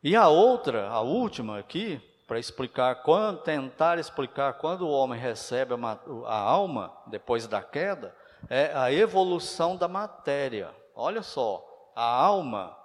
[0.00, 5.74] E a outra, a última aqui, para explicar quando, tentar explicar quando o homem recebe
[5.74, 8.14] a, a alma depois da queda,
[8.48, 10.72] é a evolução da matéria.
[10.94, 12.77] Olha só, a alma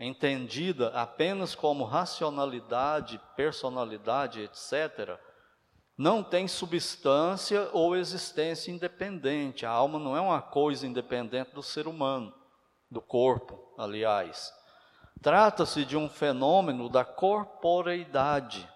[0.00, 5.18] entendida apenas como racionalidade, personalidade, etc.,
[5.96, 9.66] não tem substância ou existência independente.
[9.66, 12.32] A alma não é uma coisa independente do ser humano,
[12.90, 14.50] do corpo, aliás.
[15.20, 18.66] Trata-se de um fenômeno da corporeidade.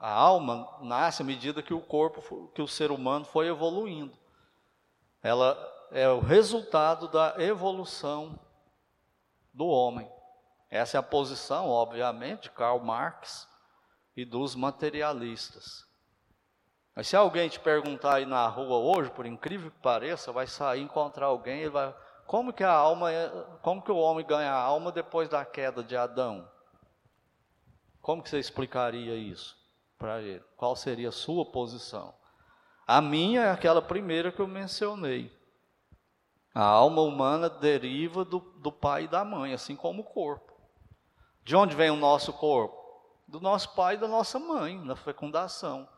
[0.00, 4.18] A alma nasce à medida que o corpo, que o ser humano foi evoluindo.
[5.22, 5.56] Ela
[5.92, 8.36] é o resultado da evolução
[9.58, 10.08] do homem.
[10.70, 13.48] Essa é a posição, obviamente, de Karl Marx
[14.16, 15.84] e dos materialistas.
[16.94, 20.82] Mas se alguém te perguntar aí na rua hoje, por incrível que pareça, vai sair
[20.82, 21.92] encontrar alguém e vai
[22.26, 23.28] como que a alma, é,
[23.62, 26.46] como que o homem ganha a alma depois da queda de Adão?
[28.02, 29.56] Como que você explicaria isso
[29.98, 30.44] para ele?
[30.54, 32.14] Qual seria a sua posição?
[32.86, 35.32] A minha é aquela primeira que eu mencionei.
[36.58, 40.52] A alma humana deriva do, do pai e da mãe, assim como o corpo.
[41.44, 42.76] De onde vem o nosso corpo?
[43.28, 45.88] Do nosso pai e da nossa mãe, na fecundação.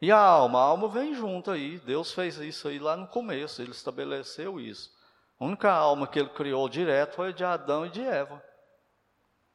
[0.00, 0.60] E a alma?
[0.60, 1.80] A alma vem junto aí.
[1.80, 4.92] Deus fez isso aí lá no começo, ele estabeleceu isso.
[5.40, 8.40] A única alma que ele criou direto foi a de Adão e de Eva.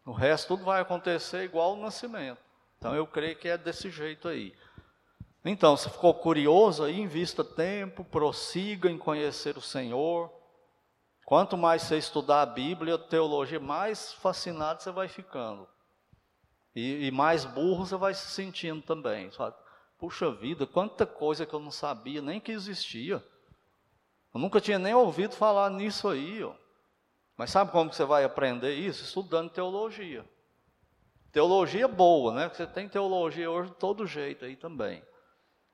[0.06, 2.42] O resto tudo vai acontecer igual o nascimento.
[2.78, 4.54] Então eu creio que é desse jeito aí.
[5.44, 10.32] Então, se ficou curioso aí, invista tempo, prossiga em conhecer o Senhor.
[11.26, 15.68] Quanto mais você estudar a Bíblia, a teologia, mais fascinado você vai ficando.
[16.76, 19.30] E, e mais burro você vai se sentindo também.
[19.98, 23.24] Puxa vida, quanta coisa que eu não sabia nem que existia.
[24.34, 26.54] Eu nunca tinha nem ouvido falar nisso aí, ó.
[27.38, 29.04] Mas sabe como que você vai aprender isso?
[29.04, 30.26] Estudando teologia.
[31.32, 32.50] Teologia boa, né?
[32.50, 35.02] Você tem teologia hoje de todo jeito aí também.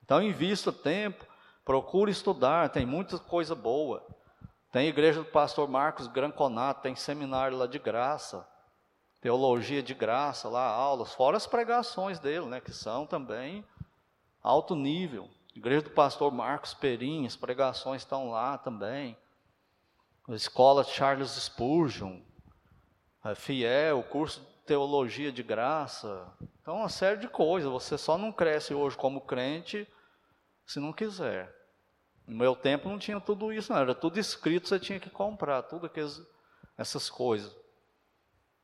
[0.05, 1.25] Então invista tempo,
[1.65, 4.05] procure estudar, tem muita coisa boa.
[4.71, 8.47] Tem igreja do pastor Marcos Granconato, tem seminário lá de graça,
[9.19, 13.65] teologia de graça lá, aulas, fora as pregações dele, né, que são também
[14.43, 15.27] alto nível.
[15.55, 19.17] Igreja do pastor Marcos Perim, as pregações estão lá também.
[20.27, 22.19] A escola Charles Spurgeon,
[23.23, 26.27] a Fiel, o curso de teologia de graça.
[26.61, 27.71] Então, uma série de coisas.
[27.71, 29.87] Você só não cresce hoje como crente
[30.65, 31.53] se não quiser.
[32.27, 33.79] No meu tempo não tinha tudo isso, não.
[33.79, 36.21] Era tudo escrito, você tinha que comprar, tudo aquelas,
[36.77, 37.55] essas coisas.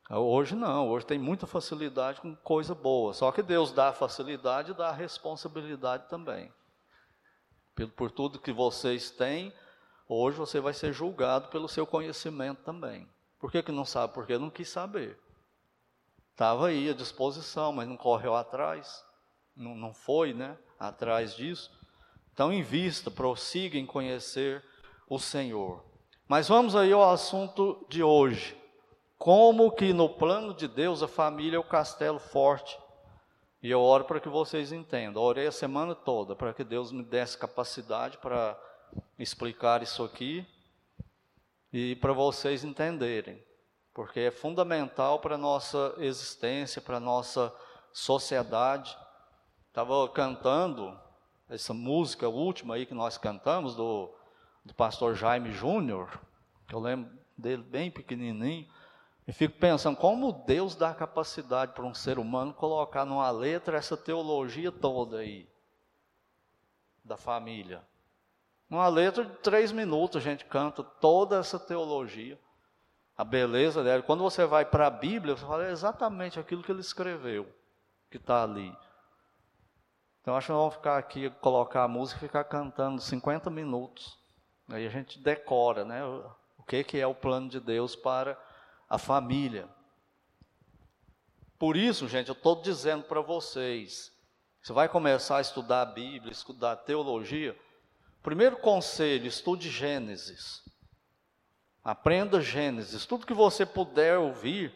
[0.10, 3.14] Hoje não, hoje tem muita facilidade com coisa boa.
[3.14, 6.52] Só que Deus dá facilidade e dá responsabilidade também
[7.88, 9.54] por tudo que vocês têm,
[10.08, 13.08] hoje você vai ser julgado pelo seu conhecimento também.
[13.40, 14.14] Por que, que não sabe?
[14.14, 15.20] Porque não quis saber.
[16.32, 19.04] Estava aí à disposição, mas não correu atrás,
[19.56, 21.72] não, não foi né, atrás disso.
[22.34, 24.64] Então, invista, prossiga em conhecer
[25.08, 25.84] o Senhor.
[26.28, 28.58] Mas vamos aí ao assunto de hoje.
[29.18, 32.80] Como que no plano de Deus a família é o castelo forte.
[33.62, 35.22] E eu oro para que vocês entendam.
[35.22, 38.58] orei a semana toda para que Deus me desse capacidade para
[39.20, 40.46] explicar isso aqui
[41.72, 43.42] e para vocês entenderem,
[43.94, 47.54] porque é fundamental para a nossa existência, para a nossa
[47.94, 48.98] sociedade.
[49.68, 51.00] Estava cantando
[51.52, 54.10] essa música última aí que nós cantamos, do,
[54.64, 56.18] do pastor Jaime Júnior,
[56.72, 58.68] eu lembro dele bem pequenininho,
[59.28, 63.98] e fico pensando como Deus dá capacidade para um ser humano colocar numa letra essa
[63.98, 65.48] teologia toda aí,
[67.04, 67.84] da família.
[68.70, 72.40] Numa letra de três minutos a gente canta toda essa teologia,
[73.18, 74.02] a beleza dela.
[74.02, 77.54] Quando você vai para a Bíblia, você fala exatamente aquilo que ele escreveu,
[78.10, 78.74] que está ali.
[80.22, 84.18] Então acho que vamos ficar aqui, colocar a música e ficar cantando 50 minutos.
[84.70, 86.04] Aí a gente decora, né?
[86.58, 88.38] O que, que é o plano de Deus para
[88.90, 89.68] a família.
[91.58, 94.12] Por isso, gente, eu estou dizendo para vocês,
[94.62, 97.58] você vai começar a estudar a Bíblia, estudar a teologia,
[98.22, 100.64] Primeiro conselho: estude Gênesis.
[101.84, 103.06] Aprenda Gênesis.
[103.06, 104.74] Tudo que você puder ouvir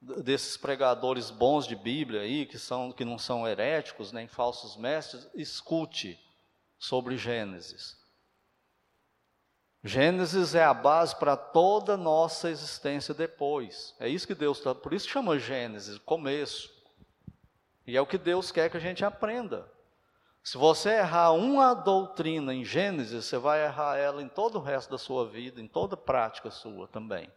[0.00, 5.28] desses pregadores bons de Bíblia aí, que, são, que não são heréticos nem falsos mestres,
[5.34, 6.18] escute
[6.78, 7.98] sobre Gênesis.
[9.82, 13.94] Gênesis é a base para toda a nossa existência depois.
[13.98, 14.74] É isso que Deus está.
[14.74, 16.70] Por isso chama Gênesis, começo.
[17.86, 19.70] E é o que Deus quer que a gente aprenda.
[20.42, 24.90] Se você errar uma doutrina em Gênesis, você vai errar ela em todo o resto
[24.90, 27.30] da sua vida, em toda prática sua também.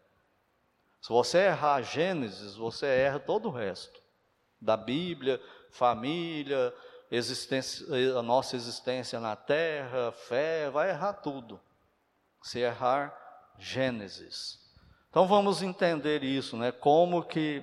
[1.04, 4.02] Se você errar Gênesis, você erra todo o resto
[4.62, 5.38] da Bíblia,
[5.70, 6.74] família,
[8.18, 11.60] a nossa existência na terra, fé, vai errar tudo.
[12.42, 13.14] Se errar
[13.60, 14.58] Gênesis.
[15.10, 16.72] Então vamos entender isso, né?
[16.72, 17.62] Como que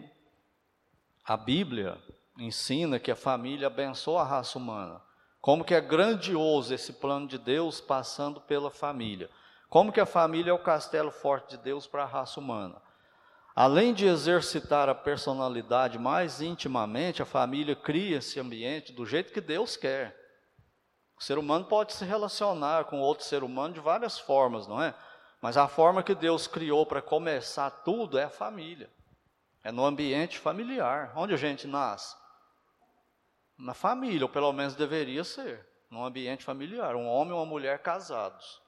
[1.25, 1.97] a Bíblia
[2.37, 5.01] ensina que a família abençoa a raça humana.
[5.41, 9.31] Como que é grandioso esse plano de Deus passando pela família.
[9.71, 12.83] Como que a família é o castelo forte de Deus para a raça humana.
[13.55, 19.41] Além de exercitar a personalidade mais intimamente, a família cria esse ambiente do jeito que
[19.41, 20.17] Deus quer.
[21.19, 24.95] O ser humano pode se relacionar com outro ser humano de várias formas, não é?
[25.43, 28.91] Mas a forma que Deus criou para começar tudo é a família.
[29.63, 32.21] É no ambiente familiar, onde a gente nasce
[33.61, 37.81] na família, ou pelo menos deveria ser, num ambiente familiar, um homem e uma mulher
[37.81, 38.61] casados.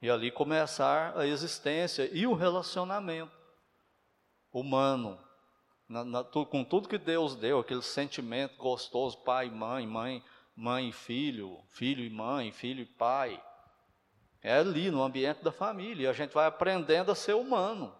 [0.00, 3.43] E ali começar a existência e o relacionamento
[4.54, 5.18] humano,
[5.88, 10.24] na, na, com tudo que Deus deu, aquele sentimento gostoso, pai e mãe, mãe,
[10.56, 13.42] mãe e filho, filho e mãe, filho e pai.
[14.40, 16.04] É ali, no ambiente da família.
[16.04, 17.94] E a gente vai aprendendo a ser humano,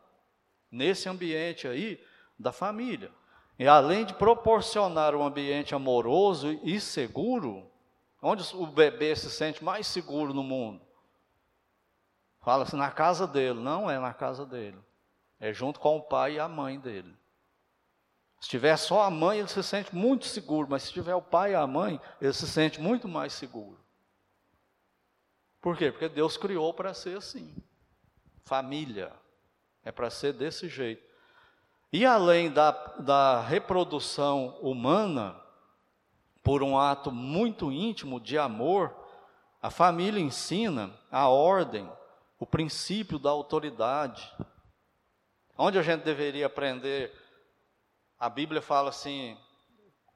[0.71, 2.03] nesse ambiente aí
[2.39, 3.11] da família.
[3.59, 7.71] E além de proporcionar um ambiente amoroso e seguro,
[8.23, 10.81] onde o bebê se sente mais seguro no mundo?
[12.41, 14.79] Fala-se na casa dele, não é na casa dele.
[15.41, 17.15] É junto com o pai e a mãe dele.
[18.41, 21.53] Se tiver só a mãe, ele se sente muito seguro, mas se tiver o pai
[21.53, 23.79] e a mãe, ele se sente muito mais seguro.
[25.61, 25.91] Por quê?
[25.91, 27.55] Porque Deus criou para ser assim.
[28.45, 29.13] Família
[29.83, 31.03] é para ser desse jeito.
[31.91, 35.41] E além da, da reprodução humana,
[36.43, 38.95] por um ato muito íntimo de amor,
[39.63, 41.91] a família ensina a ordem,
[42.39, 44.31] o princípio da autoridade.
[45.57, 47.13] Onde a gente deveria aprender?
[48.19, 49.37] A Bíblia fala assim,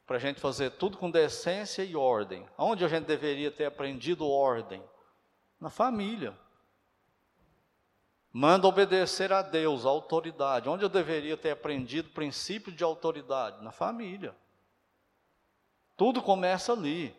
[0.07, 2.48] para a gente fazer tudo com decência e ordem.
[2.57, 4.83] Onde a gente deveria ter aprendido ordem?
[5.61, 6.37] Na família.
[8.33, 10.68] Manda obedecer a Deus, a autoridade.
[10.68, 13.62] Onde eu deveria ter aprendido princípio de autoridade?
[13.62, 14.34] Na família.
[15.97, 17.14] Tudo começa ali.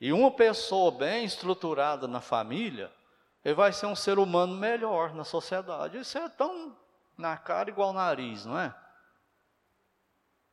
[0.00, 2.92] E uma pessoa bem estruturada na família,
[3.48, 5.98] ele vai ser um ser humano melhor na sociedade.
[5.98, 6.76] Isso é tão
[7.16, 8.74] na cara igual nariz, não é?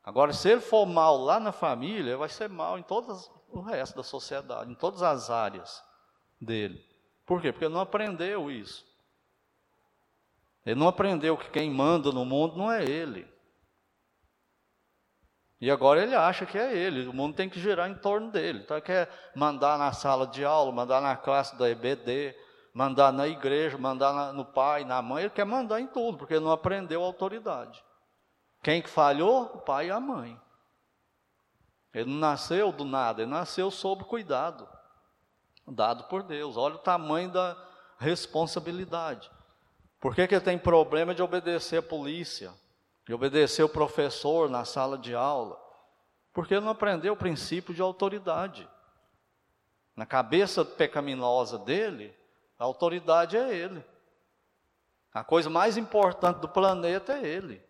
[0.02, 3.98] Agora, se ele for mal lá na família, vai ser mal em todas o resto
[3.98, 5.84] da sociedade, em todas as áreas
[6.40, 6.82] dele.
[7.26, 7.52] Por quê?
[7.52, 8.86] Porque ele não aprendeu isso.
[10.66, 13.28] Ele não aprendeu que quem manda no mundo não é ele.
[15.60, 18.60] E agora ele acha que é ele, o mundo tem que girar em torno dele.
[18.64, 22.36] Então ele quer mandar na sala de aula, mandar na classe da EBD,
[22.76, 26.52] mandar na igreja, mandar no pai, na mãe, ele quer mandar em tudo, porque não
[26.52, 27.82] aprendeu a autoridade.
[28.62, 29.44] Quem que falhou?
[29.44, 30.38] O pai e a mãe.
[31.94, 34.68] Ele não nasceu do nada, ele nasceu sob cuidado,
[35.66, 36.58] dado por Deus.
[36.58, 37.56] Olha o tamanho da
[37.98, 39.32] responsabilidade.
[39.98, 42.54] Por que, que ele tem problema de obedecer a polícia,
[43.08, 45.58] de obedecer o professor na sala de aula?
[46.34, 48.68] Porque ele não aprendeu o princípio de autoridade.
[49.96, 52.14] Na cabeça pecaminosa dele,
[52.58, 53.84] a autoridade é ele.
[55.14, 57.64] A coisa mais importante do planeta é ele.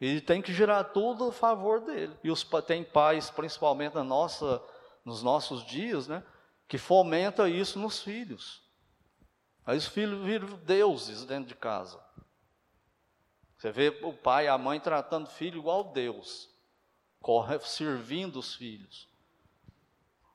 [0.00, 2.16] Ele tem que girar tudo a favor dele.
[2.24, 4.62] E os, tem pais, principalmente na nossa,
[5.04, 6.24] nos nossos dias, né,
[6.66, 8.62] que fomenta isso nos filhos.
[9.66, 12.02] Aí os filhos viram deuses dentro de casa.
[13.58, 16.48] Você vê o pai e a mãe tratando o filho igual Deus,
[17.64, 19.09] servindo os filhos,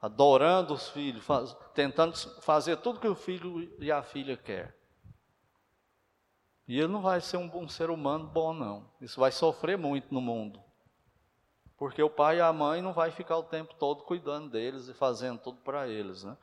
[0.06, 4.78] adorando os filhos, faz, tentando fazer tudo que o filho e a filha quer.
[6.68, 8.90] E ele não vai ser um, um ser humano bom, não.
[9.02, 10.62] Isso vai sofrer muito no mundo.
[11.78, 14.94] Porque o pai e a mãe não vai ficar o tempo todo cuidando deles e
[14.94, 16.38] fazendo tudo para eles, né?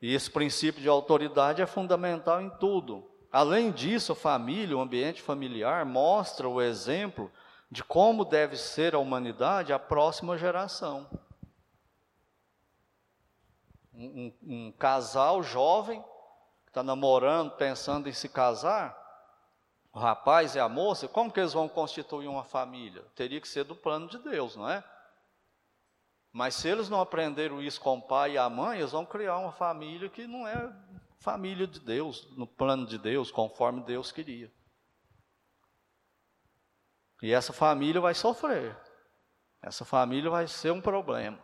[0.00, 3.10] E esse princípio de autoridade é fundamental em tudo.
[3.32, 7.30] Além disso, a família, o ambiente familiar, mostra o exemplo
[7.70, 11.08] de como deve ser a humanidade a próxima geração.
[13.98, 16.00] Um, um, casal jovem
[16.64, 18.96] que está namorando, pensando em se casar,
[19.92, 23.02] o rapaz e a moça, como que eles vão constituir uma família?
[23.16, 24.84] Teria que ser do plano de Deus, não é?
[26.32, 29.38] Mas se eles não aprenderam isso com o pai e a mãe, eles vão criar
[29.38, 30.72] uma família que não é
[31.18, 34.52] família de Deus, no plano de Deus, conforme Deus queria.
[37.20, 38.76] E essa família vai sofrer.
[39.60, 41.42] Essa família vai ser um problema.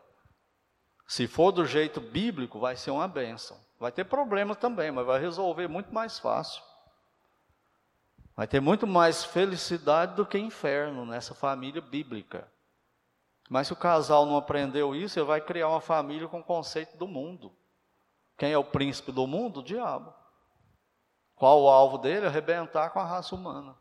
[1.06, 3.58] Se for do jeito bíblico, vai ser uma bênção.
[3.78, 6.62] Vai ter problema também, mas vai resolver muito mais fácil.
[8.36, 12.48] Vai ter muito mais felicidade do que inferno nessa família bíblica.
[13.48, 16.96] Mas se o casal não aprendeu isso, ele vai criar uma família com o conceito
[16.96, 17.52] do mundo.
[18.36, 19.60] Quem é o príncipe do mundo?
[19.60, 20.12] O diabo.
[21.36, 22.26] Qual o alvo dele?
[22.26, 23.76] Arrebentar com a raça humana.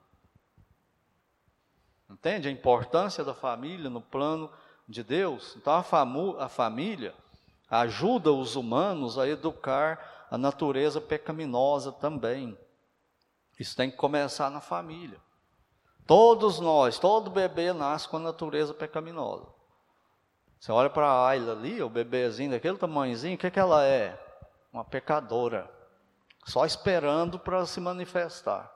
[2.09, 4.51] Entende a importância da família no plano
[4.88, 5.55] de Deus?
[5.55, 7.13] Então a, famu, a família
[7.69, 12.57] ajuda os humanos a educar a natureza pecaminosa também.
[13.59, 15.19] Isso tem que começar na família.
[16.05, 19.47] Todos nós, todo bebê nasce com a natureza pecaminosa.
[20.59, 24.19] Você olha para a Ayla ali, o bebezinho daquele tamanhozinho, o que, que ela é?
[24.71, 25.69] Uma pecadora.
[26.45, 28.71] Só esperando para se manifestar,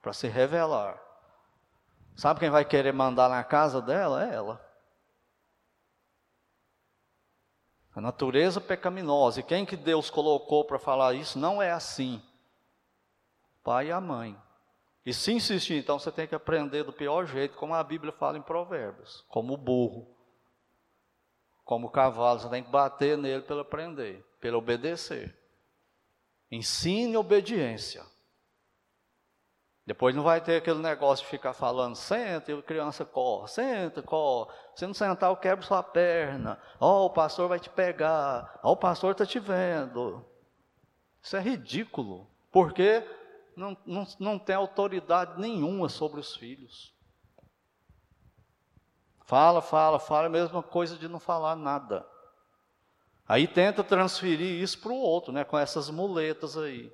[0.00, 1.00] para se revelar.
[2.16, 4.24] Sabe quem vai querer mandar na casa dela?
[4.24, 4.69] É ela.
[7.94, 9.40] A natureza pecaminosa.
[9.40, 12.22] E quem que Deus colocou para falar isso não é assim.
[13.62, 14.36] Pai e a mãe.
[15.04, 18.36] E se insistir, então você tem que aprender do pior jeito, como a Bíblia fala
[18.38, 20.06] em Provérbios, como o burro,
[21.64, 25.34] como o cavalo, você tem que bater nele para aprender, para obedecer.
[26.50, 28.04] Ensine obediência.
[29.90, 34.00] Depois não vai ter aquele negócio de ficar falando, senta, e a criança corre, senta,
[34.00, 34.52] corre.
[34.76, 36.60] Se não sentar, eu quebro sua perna.
[36.78, 38.60] Ó, oh, o pastor vai te pegar.
[38.62, 40.24] Ó, oh, o pastor está te vendo.
[41.20, 42.30] Isso é ridículo.
[42.52, 43.04] Porque
[43.56, 46.94] não, não, não tem autoridade nenhuma sobre os filhos.
[49.26, 52.06] Fala, fala, fala, a mesma coisa de não falar nada.
[53.26, 56.92] Aí tenta transferir isso para o outro, né, com essas muletas aí.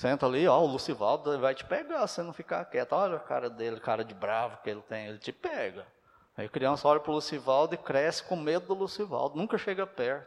[0.00, 2.94] Senta ali, ó, o Lucivaldo vai te pegar se não ficar quieto.
[2.94, 5.86] Olha a cara dele, cara de bravo que ele tem, ele te pega.
[6.34, 9.86] Aí a criança olha para o Lucivaldo e cresce com medo do Lucivaldo, nunca chega
[9.86, 10.26] perto.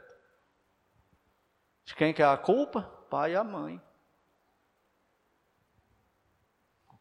[1.86, 2.84] De quem que é a culpa?
[3.10, 3.82] Pai e a mãe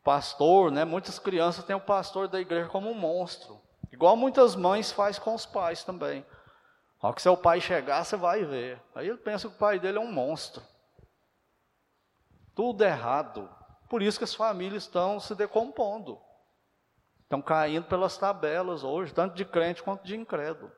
[0.02, 0.84] pastor, né?
[0.84, 3.60] Muitas crianças têm o pastor da igreja como um monstro.
[3.92, 6.24] Igual muitas mães faz com os pais também.
[7.00, 8.82] Ao que seu pai chegar, você vai ver.
[8.94, 10.71] Aí ele pensa que o pai dele é um monstro.
[12.54, 13.48] Tudo errado.
[13.88, 16.20] Por isso que as famílias estão se decompondo.
[17.22, 20.70] Estão caindo pelas tabelas hoje, tanto de crente quanto de incrédulo.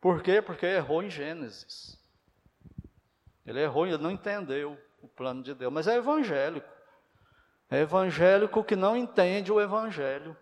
[0.00, 0.40] Por quê?
[0.42, 1.98] Porque errou em Gênesis.
[3.44, 6.68] Ele errou, ele não entendeu o plano de Deus, mas é evangélico.
[7.70, 10.36] É evangélico que não entende o evangelho.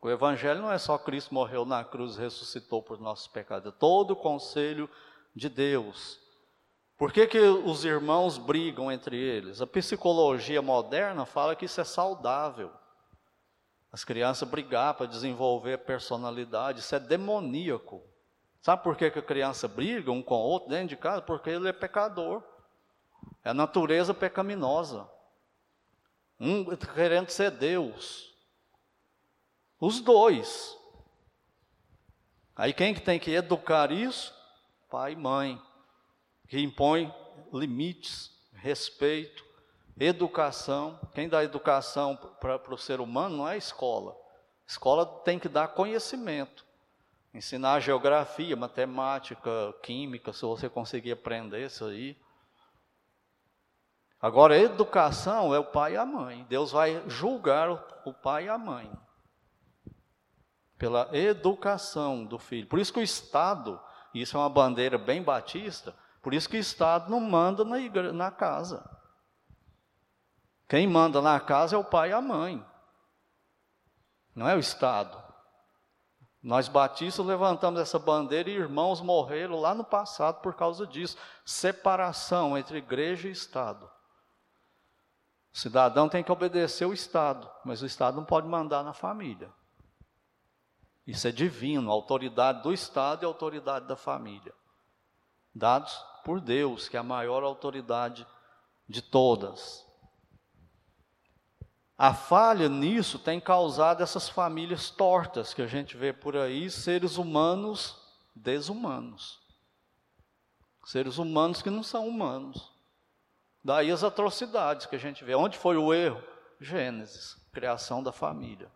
[0.00, 4.12] O evangelho não é só Cristo morreu na cruz ressuscitou por nossos pecados, é todo
[4.12, 4.88] o conselho
[5.34, 6.20] de Deus.
[6.96, 9.60] Por que, que os irmãos brigam entre eles?
[9.60, 12.72] A psicologia moderna fala que isso é saudável.
[13.92, 18.02] As crianças brigar para desenvolver personalidade, isso é demoníaco.
[18.62, 21.22] Sabe por que, que a criança briga um com o outro dentro de casa?
[21.22, 22.42] Porque ele é pecador.
[23.44, 25.08] É a natureza pecaminosa.
[26.40, 28.34] Um querendo ser Deus.
[29.78, 30.76] Os dois.
[32.56, 34.34] Aí quem que tem que educar isso?
[34.90, 35.62] Pai e mãe.
[36.48, 37.12] Que impõe
[37.52, 39.44] limites, respeito,
[39.98, 40.98] educação.
[41.14, 44.12] Quem dá educação para o ser humano não é a escola.
[44.66, 46.64] A escola tem que dar conhecimento.
[47.32, 49.50] Ensinar geografia, matemática,
[49.82, 52.16] química, se você conseguir aprender isso aí.
[54.20, 56.46] Agora, a educação é o pai e a mãe.
[56.48, 57.70] Deus vai julgar
[58.04, 58.90] o pai e a mãe
[60.78, 62.66] pela educação do filho.
[62.66, 63.80] Por isso que o Estado,
[64.14, 65.94] isso é uma bandeira bem batista,
[66.26, 67.76] por isso que o Estado não manda na,
[68.12, 68.84] na casa.
[70.68, 72.66] Quem manda na casa é o pai e a mãe,
[74.34, 75.22] não é o Estado.
[76.42, 82.58] Nós batistas levantamos essa bandeira e irmãos morreram lá no passado por causa disso separação
[82.58, 83.88] entre igreja e Estado.
[85.54, 89.48] O cidadão tem que obedecer o Estado, mas o Estado não pode mandar na família.
[91.06, 94.52] Isso é divino, autoridade do Estado e autoridade da família.
[95.56, 98.26] Dados por Deus, que é a maior autoridade
[98.86, 99.86] de todas.
[101.96, 107.16] A falha nisso tem causado essas famílias tortas que a gente vê por aí, seres
[107.16, 107.98] humanos
[108.34, 109.40] desumanos.
[110.84, 112.70] Seres humanos que não são humanos.
[113.64, 115.34] Daí as atrocidades que a gente vê.
[115.34, 116.22] Onde foi o erro?
[116.60, 118.70] Gênesis, criação da família.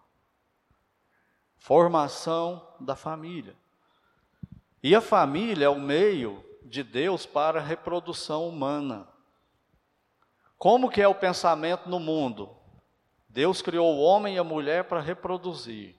[1.59, 3.55] Formação da família.
[4.83, 9.09] E a família é o meio de Deus para a reprodução humana.
[10.59, 12.57] Como que é o pensamento no mundo?
[13.29, 15.97] Deus criou o homem e a mulher para reproduzir.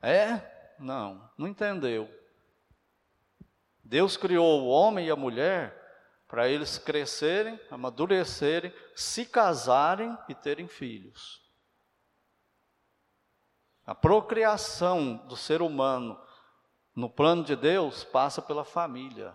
[0.00, 0.40] É?
[0.78, 2.08] Não, não entendeu.
[3.82, 5.80] Deus criou o homem e a mulher
[6.28, 11.42] para eles crescerem, amadurecerem, se casarem e terem filhos.
[13.84, 16.18] A procriação do ser humano
[16.94, 19.34] no plano de Deus passa pela família.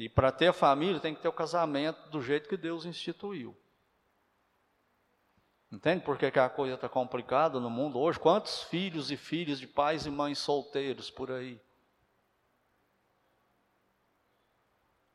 [0.00, 3.54] E para ter família tem que ter o casamento do jeito que Deus instituiu.
[5.70, 8.18] Entende por que, que a coisa está complicada no mundo hoje?
[8.18, 11.60] Quantos filhos e filhas de pais e mães solteiros por aí?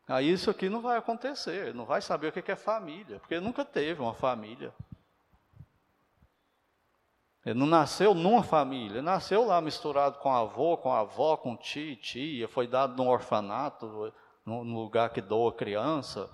[0.08, 3.66] Aí isso aqui não vai acontecer, não vai saber o que é família, porque nunca
[3.66, 4.72] teve uma família.
[7.44, 11.96] Ele não nasceu numa família, ele nasceu lá misturado com avô, com avó, com tio
[11.96, 14.14] tia, foi dado num orfanato,
[14.46, 16.30] no lugar que doa criança.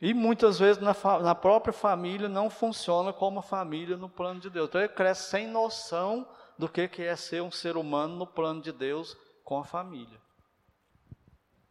[0.00, 4.50] E muitas vezes na, na própria família não funciona como a família no plano de
[4.50, 4.68] Deus.
[4.68, 8.72] Então ele cresce sem noção do que é ser um ser humano no plano de
[8.72, 10.20] Deus com a família.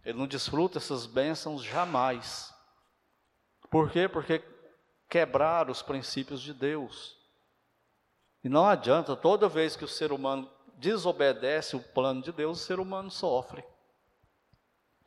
[0.04, 2.54] Ele não desfruta essas bênçãos jamais.
[3.70, 4.08] Por quê?
[4.08, 4.42] Porque
[5.10, 7.18] quebraram os princípios de Deus.
[8.44, 12.66] E não adianta, toda vez que o ser humano desobedece o plano de Deus, o
[12.66, 13.64] ser humano sofre.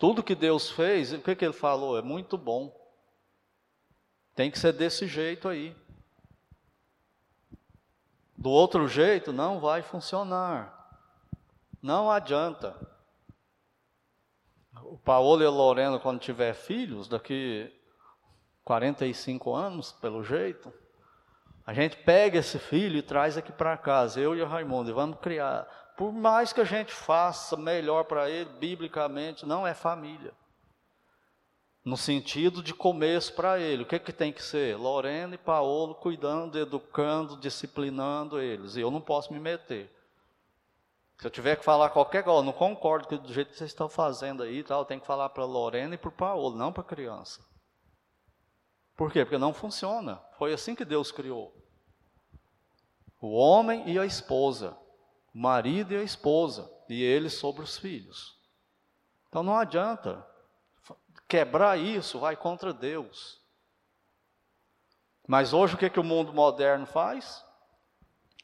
[0.01, 1.99] Tudo que Deus fez, o que, que ele falou?
[1.99, 2.75] É muito bom.
[4.35, 5.77] Tem que ser desse jeito aí.
[8.35, 10.75] Do outro jeito, não vai funcionar.
[11.83, 12.75] Não adianta
[14.83, 17.71] o Paulo e a Lorena, quando tiver filhos, daqui
[18.65, 20.73] 45 anos, pelo jeito,
[21.67, 24.95] a gente pega esse filho e traz aqui para casa, eu e o Raimundo, e
[24.95, 25.69] vamos criar.
[26.01, 30.33] Por mais que a gente faça melhor para ele, biblicamente, não é família.
[31.85, 33.83] No sentido de começo para ele.
[33.83, 34.79] O que, que tem que ser?
[34.79, 38.77] Lorena e Paulo cuidando, educando, disciplinando eles.
[38.77, 39.95] E eu não posso me meter.
[41.19, 44.43] Se eu tiver que falar qualquer coisa, não concordo do jeito que vocês estão fazendo
[44.43, 47.43] aí, tal, eu tenho que falar para Lorena e para Paulo, não para a criança.
[48.97, 49.23] Por quê?
[49.23, 50.19] Porque não funciona.
[50.39, 51.55] Foi assim que Deus criou.
[53.21, 54.80] O homem e a esposa,
[55.35, 58.37] o marido e a esposa, e eles sobre os filhos.
[59.29, 60.27] Então não adianta.
[61.29, 63.41] Quebrar isso vai contra Deus.
[65.27, 67.45] Mas hoje o que, que o mundo moderno faz?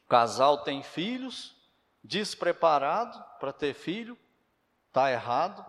[0.05, 1.53] O casal tem filhos,
[2.01, 4.17] despreparado para ter filho,
[4.87, 5.65] está errado.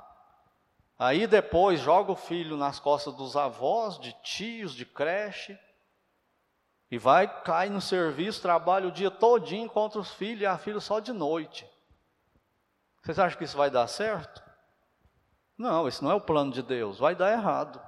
[0.97, 5.59] Aí depois joga o filho nas costas dos avós, de tios, de creche,
[6.91, 10.81] e vai, cai no serviço, trabalha o dia todinho contra os filhos e a filha
[10.81, 11.69] só de noite.
[13.03, 14.43] Vocês acham que isso vai dar certo?
[15.57, 17.81] Não, esse não é o plano de Deus, vai dar errado.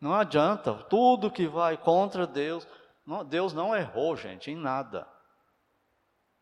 [0.00, 2.66] Não adianta, tudo que vai contra Deus,
[3.06, 5.06] não, Deus não errou, gente, em nada.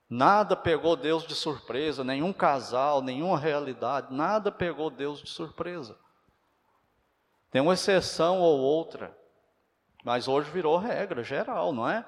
[0.08, 5.98] Nada pegou Deus de surpresa, nenhum casal, nenhuma realidade, nada pegou Deus de surpresa.
[7.50, 9.16] Tem uma exceção ou outra,
[10.04, 12.04] mas hoje virou regra geral, não é?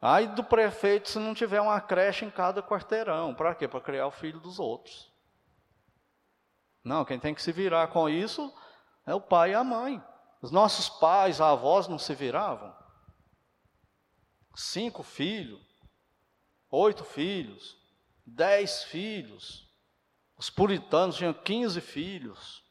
[0.00, 3.34] Ai do prefeito se não tiver uma creche em cada quarteirão.
[3.34, 3.66] Para quê?
[3.66, 5.12] Para criar o filho dos outros.
[6.84, 8.54] Não, quem tem que se virar com isso
[9.04, 10.02] é o pai e a mãe.
[10.40, 12.74] Os nossos pais, avós não se viravam.
[14.54, 15.60] Cinco filhos,
[16.70, 17.76] oito filhos,
[18.24, 19.68] dez filhos.
[20.36, 22.64] Os puritanos tinham 15 filhos.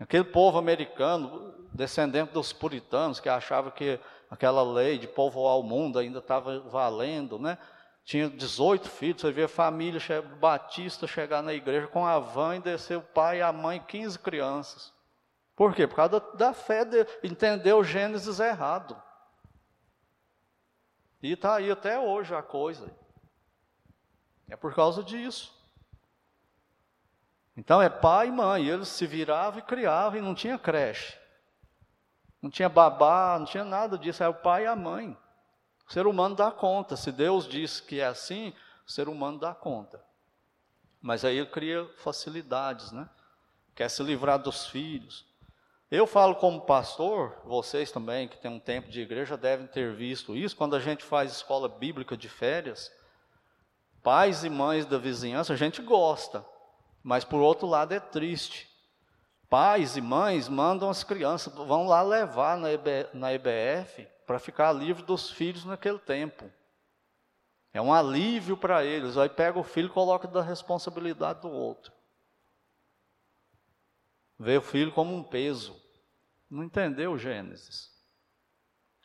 [0.00, 3.98] Aquele povo americano, descendente dos puritanos, que achava que
[4.30, 7.58] aquela lei de povoar o mundo ainda estava valendo, né?
[8.04, 10.00] Tinha 18 filhos, você vê a família
[10.40, 14.18] batista chegar na igreja com a van e descer o pai e a mãe, 15
[14.20, 14.94] crianças.
[15.54, 15.86] Por quê?
[15.86, 18.96] Por causa da, fé, de, entendeu Gênesis errado.
[21.20, 22.90] E está aí até hoje a coisa.
[24.48, 25.57] É por causa disso.
[27.58, 31.18] Então é pai e mãe, eles se viravam e criavam e não tinha creche.
[32.40, 35.18] Não tinha babá, não tinha nada disso, era o pai e a mãe.
[35.88, 36.94] O ser humano dá conta.
[36.94, 38.54] Se Deus diz que é assim,
[38.86, 40.00] o ser humano dá conta.
[41.02, 43.08] Mas aí ele cria facilidades, né?
[43.74, 45.26] Quer se livrar dos filhos.
[45.90, 50.36] Eu falo como pastor, vocês também que têm um tempo de igreja devem ter visto
[50.36, 52.92] isso, quando a gente faz escola bíblica de férias,
[54.00, 56.44] pais e mães da vizinhança, a gente gosta,
[57.02, 58.68] mas por outro lado é triste.
[59.48, 64.72] Pais e mães mandam as crianças, vão lá levar na, EB, na EBF para ficar
[64.72, 66.50] livre dos filhos naquele tempo.
[67.72, 69.16] É um alívio para eles.
[69.16, 71.92] Aí pega o filho e coloca da responsabilidade do outro.
[74.38, 75.74] Vê o filho como um peso.
[76.50, 77.90] Não entendeu Gênesis.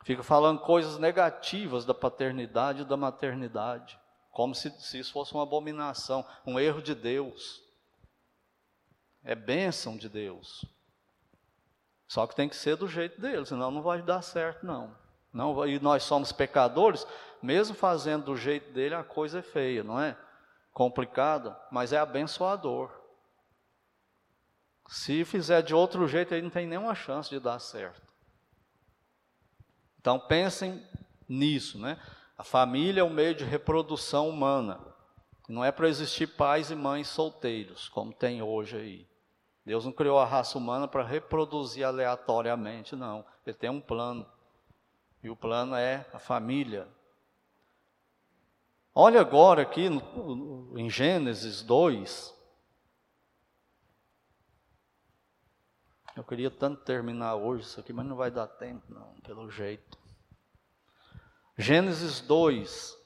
[0.04, 3.98] Fica falando coisas negativas da paternidade e da maternidade.
[4.32, 7.62] Como se, se isso fosse uma abominação, um erro de Deus.
[9.24, 10.66] É bênção de Deus.
[12.08, 14.96] Só que tem que ser do jeito dele, senão não vai dar certo, não.
[15.32, 17.08] não e nós somos pecadores,
[17.42, 20.18] mesmo fazendo do jeito dele, a coisa é feia, não é?
[20.72, 22.92] Complicada, mas é abençoador.
[24.88, 28.14] Se fizer de outro jeito, aí não tem nenhuma chance de dar certo.
[30.00, 30.86] Então pensem
[31.28, 32.00] nisso, né?
[32.38, 34.80] A família é um meio de reprodução humana.
[35.48, 39.13] Não é para existir pais e mães solteiros, como tem hoje aí.
[39.66, 43.26] Deus não criou a raça humana para reproduzir aleatoriamente, não.
[43.46, 44.26] Ele tem um plano.
[45.24, 46.88] E o plano é a família.
[48.94, 52.34] Olha agora aqui no, em Gênesis 2.
[56.16, 59.98] Eu queria tanto terminar hoje isso aqui, mas não vai dar tempo, não, pelo jeito.
[61.58, 62.98] Gênesis 2,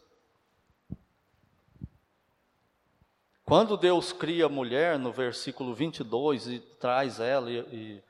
[3.47, 8.03] Quando Deus cria a mulher, no versículo 22, e traz ela e, e,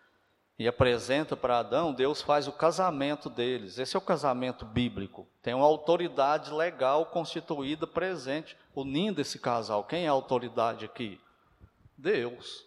[0.57, 3.77] e apresenta para Adão, Deus faz o casamento deles.
[3.77, 5.27] Esse é o casamento bíblico.
[5.43, 9.83] Tem uma autoridade legal constituída presente, unindo esse casal.
[9.83, 11.21] Quem é a autoridade aqui?
[11.95, 12.65] Deus.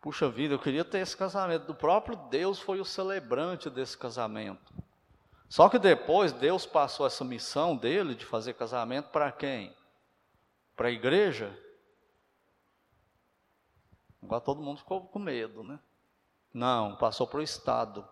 [0.00, 1.72] Puxa vida, eu queria ter esse casamento.
[1.72, 4.72] O próprio Deus foi o celebrante desse casamento.
[5.48, 9.74] Só que depois Deus passou essa missão dele de fazer casamento para quem?
[10.76, 11.56] Para a igreja,
[14.22, 15.78] agora todo mundo ficou com medo, né?
[16.52, 18.06] Não, passou para o Estado.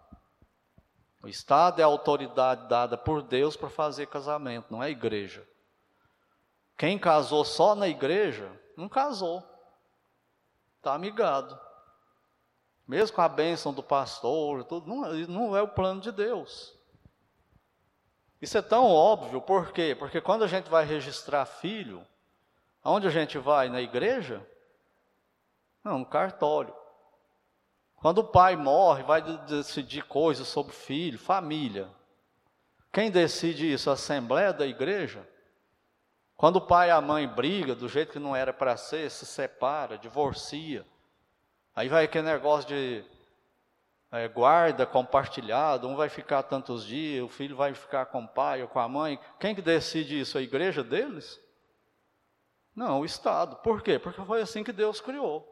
[1.22, 5.46] O Estado é a autoridade dada por Deus para fazer casamento, não é a igreja.
[6.76, 9.42] Quem casou só na igreja, não casou.
[10.78, 11.58] Está amigado.
[12.86, 16.76] Mesmo com a bênção do pastor, tudo, não, não é o plano de Deus.
[18.40, 19.94] Isso é tão óbvio, por quê?
[19.96, 22.04] Porque quando a gente vai registrar filho,
[22.82, 23.68] Aonde a gente vai?
[23.68, 24.46] Na igreja?
[25.84, 26.74] Não, no cartório.
[27.96, 31.88] Quando o pai morre, vai decidir coisas sobre filho, família.
[32.92, 33.88] Quem decide isso?
[33.88, 35.26] A assembleia da igreja?
[36.36, 39.24] Quando o pai e a mãe brigam do jeito que não era para ser, se
[39.24, 40.84] separa, divorcia.
[41.74, 43.04] Aí vai aquele negócio de
[44.10, 48.60] é, guarda compartilhado, um vai ficar tantos dias, o filho vai ficar com o pai
[48.60, 49.18] ou com a mãe.
[49.38, 50.36] Quem que decide isso?
[50.36, 51.40] A igreja deles?
[52.74, 53.56] Não, o Estado.
[53.56, 53.98] Por quê?
[53.98, 55.48] Porque foi assim que Deus criou.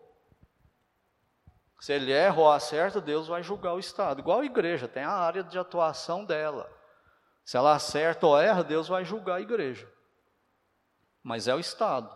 [1.81, 4.21] Se ele erra ou acerta, Deus vai julgar o Estado.
[4.21, 6.71] Igual a igreja, tem a área de atuação dela.
[7.45, 9.91] Se ela acerta ou erra, Deus vai julgar a igreja.
[11.23, 12.15] Mas é o Estado.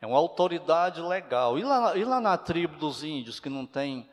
[0.00, 1.58] É uma autoridade legal.
[1.58, 4.10] E lá, e lá na tribo dos índios, que não tem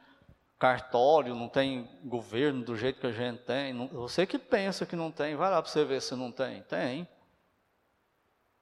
[0.58, 3.74] cartório, não tem governo do jeito que a gente tem.
[3.74, 6.64] Não, você que pensa que não tem, vai lá para você ver se não tem.
[6.64, 7.08] Tem.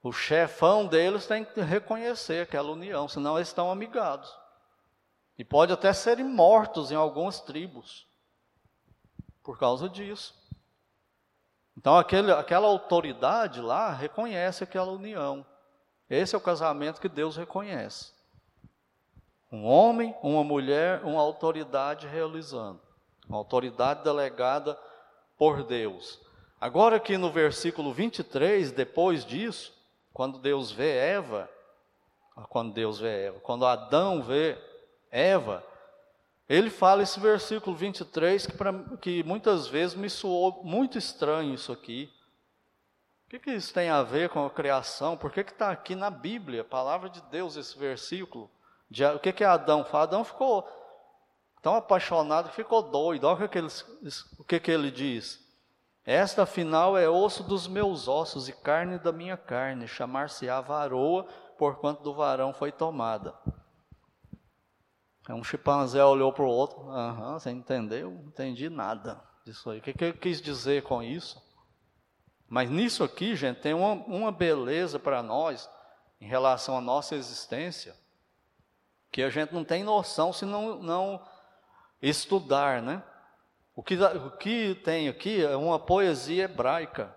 [0.02, 4.34] O chefão deles tem que reconhecer aquela união, senão eles estão amigados.
[5.38, 8.08] E pode até serem mortos em algumas tribos
[9.44, 10.36] por causa disso.
[11.78, 15.46] Então, aquele, aquela autoridade lá reconhece aquela união.
[16.10, 18.12] Esse é o casamento que Deus reconhece.
[19.52, 22.82] Um homem, uma mulher, uma autoridade realizando.
[23.28, 24.78] Uma autoridade delegada
[25.38, 26.20] por Deus.
[26.60, 29.74] Agora, aqui no versículo 23, depois disso,
[30.14, 31.50] quando Deus vê Eva,
[32.50, 34.58] quando Deus vê Eva, quando Adão vê
[35.12, 35.64] Eva,
[36.48, 41.72] ele fala esse versículo 23 que, pra, que muitas vezes me soou muito estranho isso
[41.72, 42.12] aqui.
[43.28, 45.16] O que, que isso tem a ver com a criação?
[45.16, 48.50] Por que está aqui na Bíblia, palavra de Deus, esse versículo?
[48.90, 50.06] De, o que, que Adão fala?
[50.06, 50.68] Adão ficou
[51.62, 53.26] tão apaixonado que ficou doido.
[53.26, 53.68] Olha o que, ele,
[54.40, 55.40] o que, que ele diz.
[56.10, 62.02] Esta afinal é osso dos meus ossos e carne da minha carne, chamar-se-á varoa, porquanto
[62.02, 63.36] do varão foi tomada.
[65.30, 68.10] Um chimpanzé olhou para o outro, aham, você entendeu?
[68.10, 69.78] Não entendi nada disso aí.
[69.78, 71.40] O que, que ele quis dizer com isso?
[72.48, 75.70] Mas nisso aqui, gente, tem uma, uma beleza para nós,
[76.20, 77.96] em relação à nossa existência,
[79.12, 81.24] que a gente não tem noção se não, não
[82.02, 83.04] estudar, né?
[83.80, 87.16] O que, o que tem aqui é uma poesia hebraica.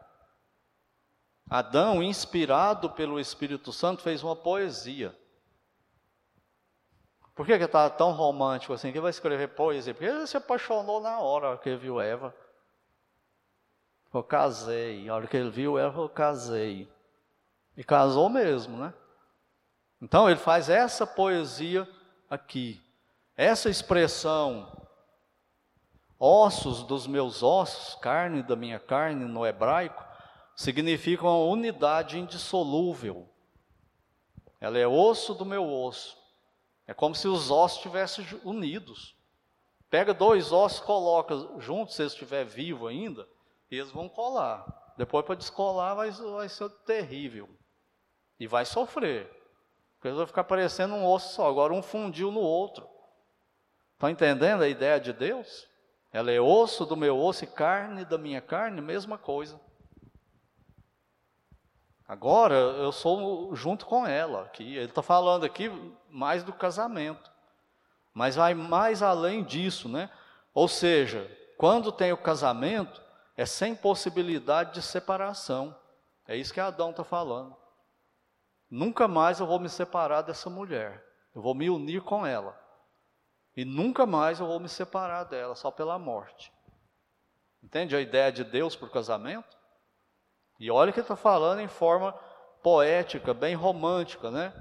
[1.50, 5.12] Adão, inspirado pelo Espírito Santo, fez uma poesia.
[7.34, 8.92] Por que está tão romântico assim?
[8.92, 9.92] Que vai escrever poesia?
[9.92, 12.32] Porque ele se apaixonou na hora que viu Eva.
[14.14, 15.08] Eu casei.
[15.08, 16.88] A hora que ele viu Eva, eu casei.
[17.76, 18.94] E casou mesmo, né?
[20.00, 21.88] Então ele faz essa poesia
[22.30, 22.80] aqui.
[23.36, 24.81] Essa expressão,
[26.24, 30.06] ossos dos meus ossos, carne da minha carne, no hebraico,
[30.54, 33.28] significa uma unidade indissolúvel.
[34.60, 36.16] Ela é osso do meu osso.
[36.86, 39.16] É como se os ossos estivessem unidos.
[39.90, 43.26] Pega dois ossos, coloca juntos, se estiver vivo ainda,
[43.68, 44.94] eles vão colar.
[44.96, 47.48] Depois para descolar vai, vai ser terrível.
[48.38, 49.28] E vai sofrer.
[49.94, 51.48] Porque eles vão ficar parecendo um osso só.
[51.48, 52.88] Agora um fundiu no outro.
[53.94, 55.71] Estão entendendo a ideia de Deus?
[56.12, 59.58] Ela é osso do meu osso e carne da minha carne, mesma coisa.
[62.06, 64.42] Agora eu sou junto com ela.
[64.42, 64.76] Aqui.
[64.76, 65.70] Ele está falando aqui
[66.10, 67.32] mais do casamento.
[68.12, 70.10] Mas vai mais além disso, né?
[70.52, 73.00] Ou seja, quando tem o casamento,
[73.34, 75.74] é sem possibilidade de separação.
[76.28, 77.56] É isso que Adão está falando.
[78.70, 81.02] Nunca mais eu vou me separar dessa mulher.
[81.34, 82.61] Eu vou me unir com ela.
[83.56, 86.52] E nunca mais eu vou me separar dela, só pela morte.
[87.62, 89.56] Entende a ideia de Deus para o casamento?
[90.58, 92.12] E olha que está falando em forma
[92.62, 94.52] poética, bem romântica, né?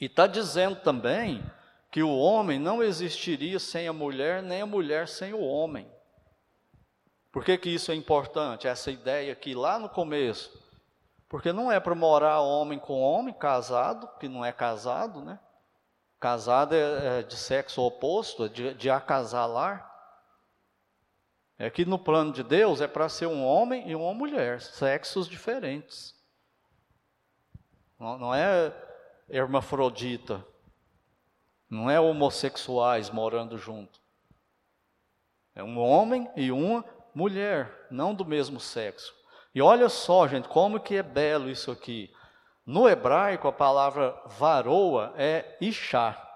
[0.00, 1.44] E está dizendo também
[1.90, 5.90] que o homem não existiria sem a mulher, nem a mulher sem o homem.
[7.32, 8.66] Por que, que isso é importante?
[8.66, 10.50] Essa ideia aqui lá no começo.
[11.28, 15.38] Porque não é para morar homem com homem, casado, que não é casado, né?
[16.26, 19.88] Casado é, é de sexo oposto, de, de acasalar.
[21.56, 25.28] É que no plano de Deus é para ser um homem e uma mulher, sexos
[25.28, 26.16] diferentes.
[27.96, 28.74] Não, não é
[29.30, 30.44] hermafrodita,
[31.70, 34.00] não é homossexuais morando junto.
[35.54, 39.14] É um homem e uma mulher, não do mesmo sexo.
[39.54, 42.12] E olha só, gente, como que é belo isso aqui.
[42.66, 46.26] No hebraico, a palavra varoa é Ishá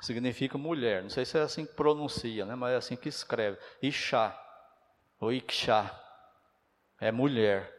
[0.00, 1.02] significa mulher.
[1.02, 2.54] Não sei se é assim que pronuncia, né?
[2.54, 3.58] mas é assim que escreve.
[3.82, 4.38] Ixá,
[5.18, 5.90] ou Ixá,
[7.00, 7.74] é mulher.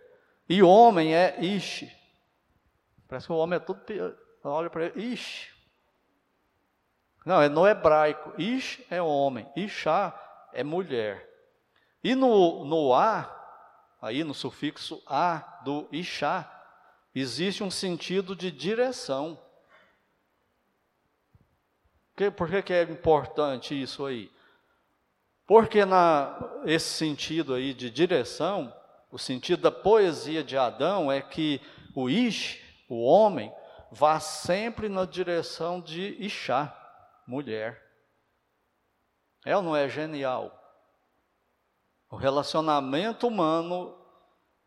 [0.50, 1.86] E homem é Ish.
[3.08, 3.82] Parece que o homem é tudo.
[4.44, 5.54] Olha para ele, Ish.
[7.26, 8.34] Não, é no hebraico.
[8.40, 11.26] Ish é homem, Ixá é mulher.
[12.04, 13.34] E no, no A,
[14.02, 16.57] aí no sufixo A do Ixá,
[17.20, 19.40] existe um sentido de direção.
[22.36, 24.32] Por que, que é importante isso aí?
[25.46, 28.74] Porque na esse sentido aí de direção,
[29.12, 31.62] o sentido da poesia de Adão é que
[31.96, 32.60] o Ish,
[32.90, 33.54] o homem,
[33.92, 36.76] vá sempre na direção de Ixá,
[37.26, 37.82] mulher.
[39.46, 40.54] É ou não é genial?
[42.10, 43.96] O relacionamento humano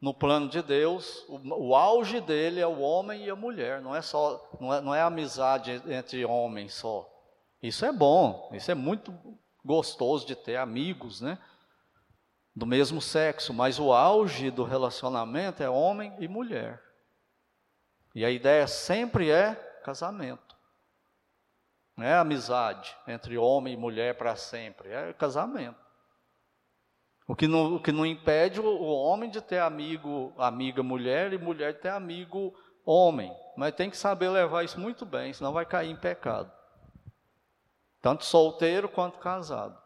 [0.01, 1.39] no plano de Deus, o,
[1.69, 4.95] o, auge dele é o homem e a mulher, não é só, não é, não
[4.95, 7.07] é amizade entre homens só.
[7.63, 9.15] Isso é bom, isso é muito
[9.63, 11.39] gostoso de ter amigos, né?
[12.57, 16.83] Do mesmo sexo, mas o auge do relacionamento é homem e mulher.
[18.15, 20.57] E a ideia sempre é casamento.
[21.95, 25.90] Não é amizade entre homem e mulher para sempre, é casamento.
[27.31, 31.39] O que não, o que não impede o, homem de ter amigo, amiga mulher e
[31.39, 32.53] mulher de ter amigo
[32.85, 33.33] homem.
[33.57, 36.51] Mas tem que saber levar isso muito bem, senão vai cair em pecado.
[38.03, 39.81] Tanto solteiro quanto casado.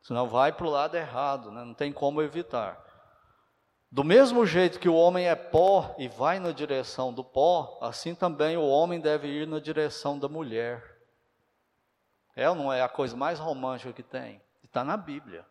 [0.00, 1.64] Senão vai para o lado errado, né?
[1.64, 2.78] não tem como evitar.
[3.90, 8.14] Do mesmo jeito que o homem é pó e vai na direção do pó, assim
[8.14, 10.80] também o homem deve ir na direção da mulher.
[12.36, 14.40] É ou não é a coisa mais romântica que tem?
[14.62, 15.44] Está na Bíblia.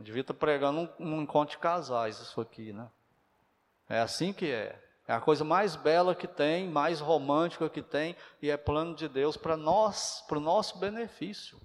[0.00, 2.88] Devia estar pregando um, um encontro de casais, isso aqui, né?
[3.88, 4.80] É assim que é.
[5.06, 9.08] É a coisa mais bela que tem, mais romântica que tem, e é plano de
[9.08, 11.58] Deus para nós, para o nosso benefício,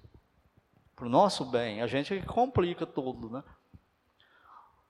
[0.96, 1.80] para o nosso bem.
[1.80, 3.44] A gente complica tudo, né?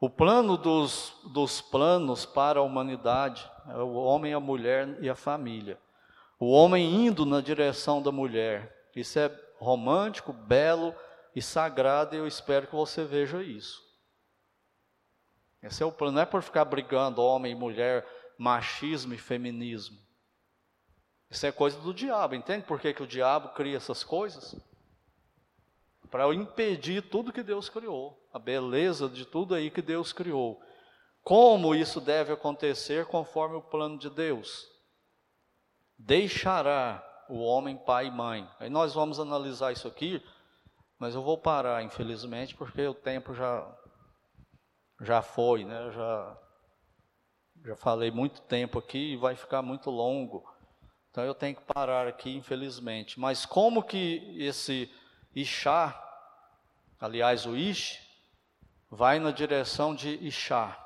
[0.01, 5.15] O plano dos, dos planos para a humanidade é o homem, a mulher e a
[5.15, 5.79] família.
[6.39, 8.89] O homem indo na direção da mulher.
[8.95, 10.95] Isso é romântico, belo
[11.37, 13.85] e sagrado, e eu espero que você veja isso.
[15.63, 18.07] Esse é o plano, não é por ficar brigando homem e mulher,
[18.39, 19.99] machismo e feminismo.
[21.29, 24.57] Isso é coisa do diabo, entende por que, que o diabo cria essas coisas?
[26.11, 30.59] Para impedir tudo que Deus criou, a beleza de tudo aí que Deus criou.
[31.23, 34.67] Como isso deve acontecer conforme o plano de Deus?
[35.99, 38.49] Deixará o homem pai e mãe.
[38.59, 40.23] Aí nós vamos analisar isso aqui,
[40.99, 43.77] mas eu vou parar, infelizmente, porque o tempo já
[45.01, 45.91] já foi, né?
[45.91, 46.39] Já
[47.65, 50.45] já falei muito tempo aqui e vai ficar muito longo.
[51.11, 53.19] Então eu tenho que parar aqui, infelizmente.
[53.19, 54.93] Mas como que esse
[55.35, 55.95] Ixá,
[57.01, 58.01] aliás, o Ish,
[58.91, 60.83] vai na direção de Ixá?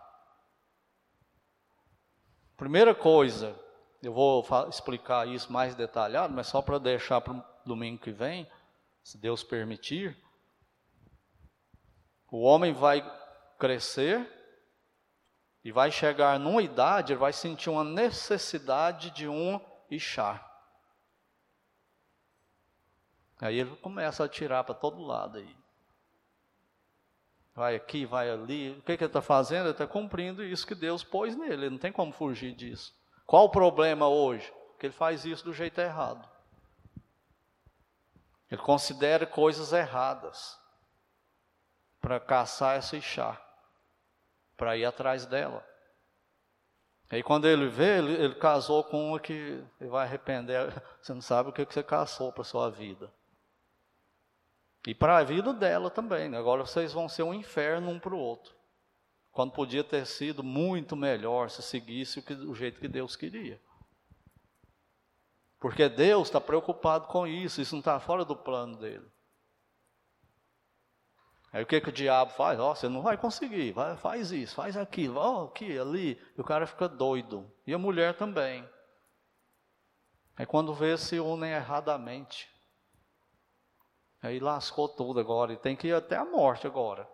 [2.57, 3.59] Primeira coisa,
[4.03, 8.49] eu vou explicar isso mais detalhado, mas só para deixar para o domingo que vem,
[9.03, 10.17] se Deus permitir.
[12.31, 13.03] O homem vai
[13.59, 14.29] crescer
[15.63, 20.47] e vai chegar numa idade, ele vai sentir uma necessidade de um Ixá.
[23.41, 25.57] Aí ele começa a tirar para todo lado aí.
[27.55, 28.71] Vai aqui, vai ali.
[28.73, 29.65] O que, que ele está fazendo?
[29.65, 31.55] Ele está cumprindo isso que Deus pôs nele.
[31.55, 32.95] Ele não tem como fugir disso.
[33.27, 34.53] Qual o problema hoje?
[34.79, 36.29] Que ele faz isso do jeito errado.
[38.51, 40.59] Ele considera coisas erradas
[42.01, 43.41] para caçar essa Ixá
[44.57, 45.67] para ir atrás dela.
[47.09, 49.33] Aí quando ele vê, ele, ele, casou com uma que
[49.81, 50.73] ele vai arrepender.
[51.01, 53.11] Você não sabe o que, que você caçou para sua vida.
[54.87, 56.29] E para a vida dela também.
[56.29, 56.39] Né?
[56.39, 58.55] Agora vocês vão ser um inferno um para o outro.
[59.33, 63.61] Quando podia ter sido muito melhor se seguisse o, que, o jeito que Deus queria.
[65.61, 69.07] Porque Deus está preocupado com isso, isso não está fora do plano dele.
[71.53, 72.59] Aí o que, que o diabo faz?
[72.59, 76.21] Oh, você não vai conseguir, vai, faz isso, faz aquilo, oh, aqui, ali.
[76.37, 77.53] E o cara fica doido.
[77.67, 78.67] E a mulher também.
[80.37, 82.49] Aí quando vê, se unem erradamente.
[84.23, 87.09] Aí lascou tudo agora, e tem que ir até a morte agora.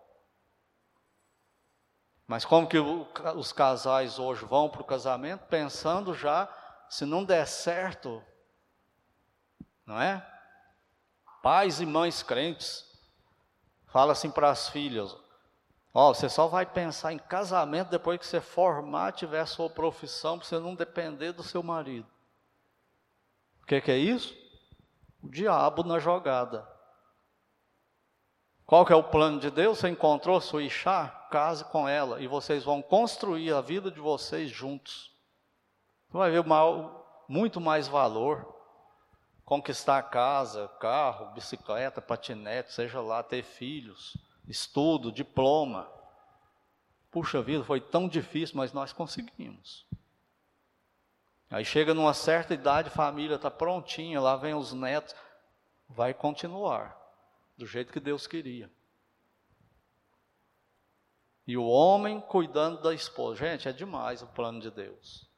[2.27, 6.49] Mas como que os casais hoje vão para o casamento pensando já,
[6.89, 8.23] se não der certo,
[9.87, 10.27] não é?
[11.43, 12.85] Pais e mães crentes,
[13.87, 15.17] fala assim para as filhas:
[15.95, 19.71] Ó, oh, você só vai pensar em casamento depois que você formar, tiver a sua
[19.71, 22.09] profissão, para você não depender do seu marido.
[23.63, 24.37] O que, que é isso?
[25.23, 26.69] O diabo na jogada.
[28.67, 29.79] Qual que é o plano de Deus?
[29.79, 31.09] Você encontrou sua Ixá?
[31.31, 35.13] Case com ela e vocês vão construir a vida de vocês juntos.
[36.09, 36.45] Você vai ver
[37.29, 38.56] muito mais valor
[39.47, 44.17] conquistar casa, carro, bicicleta, patinete, seja lá, ter filhos,
[44.49, 45.89] estudo, diploma.
[47.13, 49.87] Puxa vida, foi tão difícil, mas nós conseguimos.
[51.49, 55.15] Aí chega numa certa idade, a família está prontinha, lá vem os netos,
[55.89, 57.01] vai continuar
[57.57, 58.69] do jeito que Deus queria.
[61.47, 63.47] E o homem cuidando da esposa.
[63.47, 65.31] Gente, é demais o plano de Deus.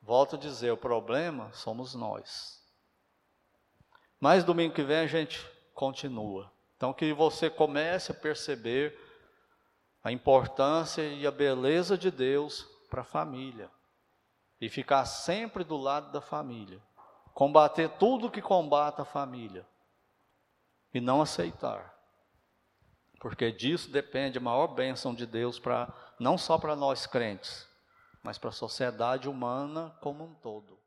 [0.00, 2.59] Volto a dizer, o problema somos nós.
[4.20, 5.44] Mas domingo que vem a gente
[5.74, 6.52] continua.
[6.76, 8.96] Então que você comece a perceber
[10.04, 13.70] a importância e a beleza de Deus para a família.
[14.60, 16.80] E ficar sempre do lado da família.
[17.32, 19.66] Combater tudo que combata a família.
[20.92, 21.94] e não aceitar.
[23.20, 27.68] Porque disso depende a maior bênção de Deus para não só para nós crentes,
[28.24, 30.79] mas para a sociedade humana como um todo.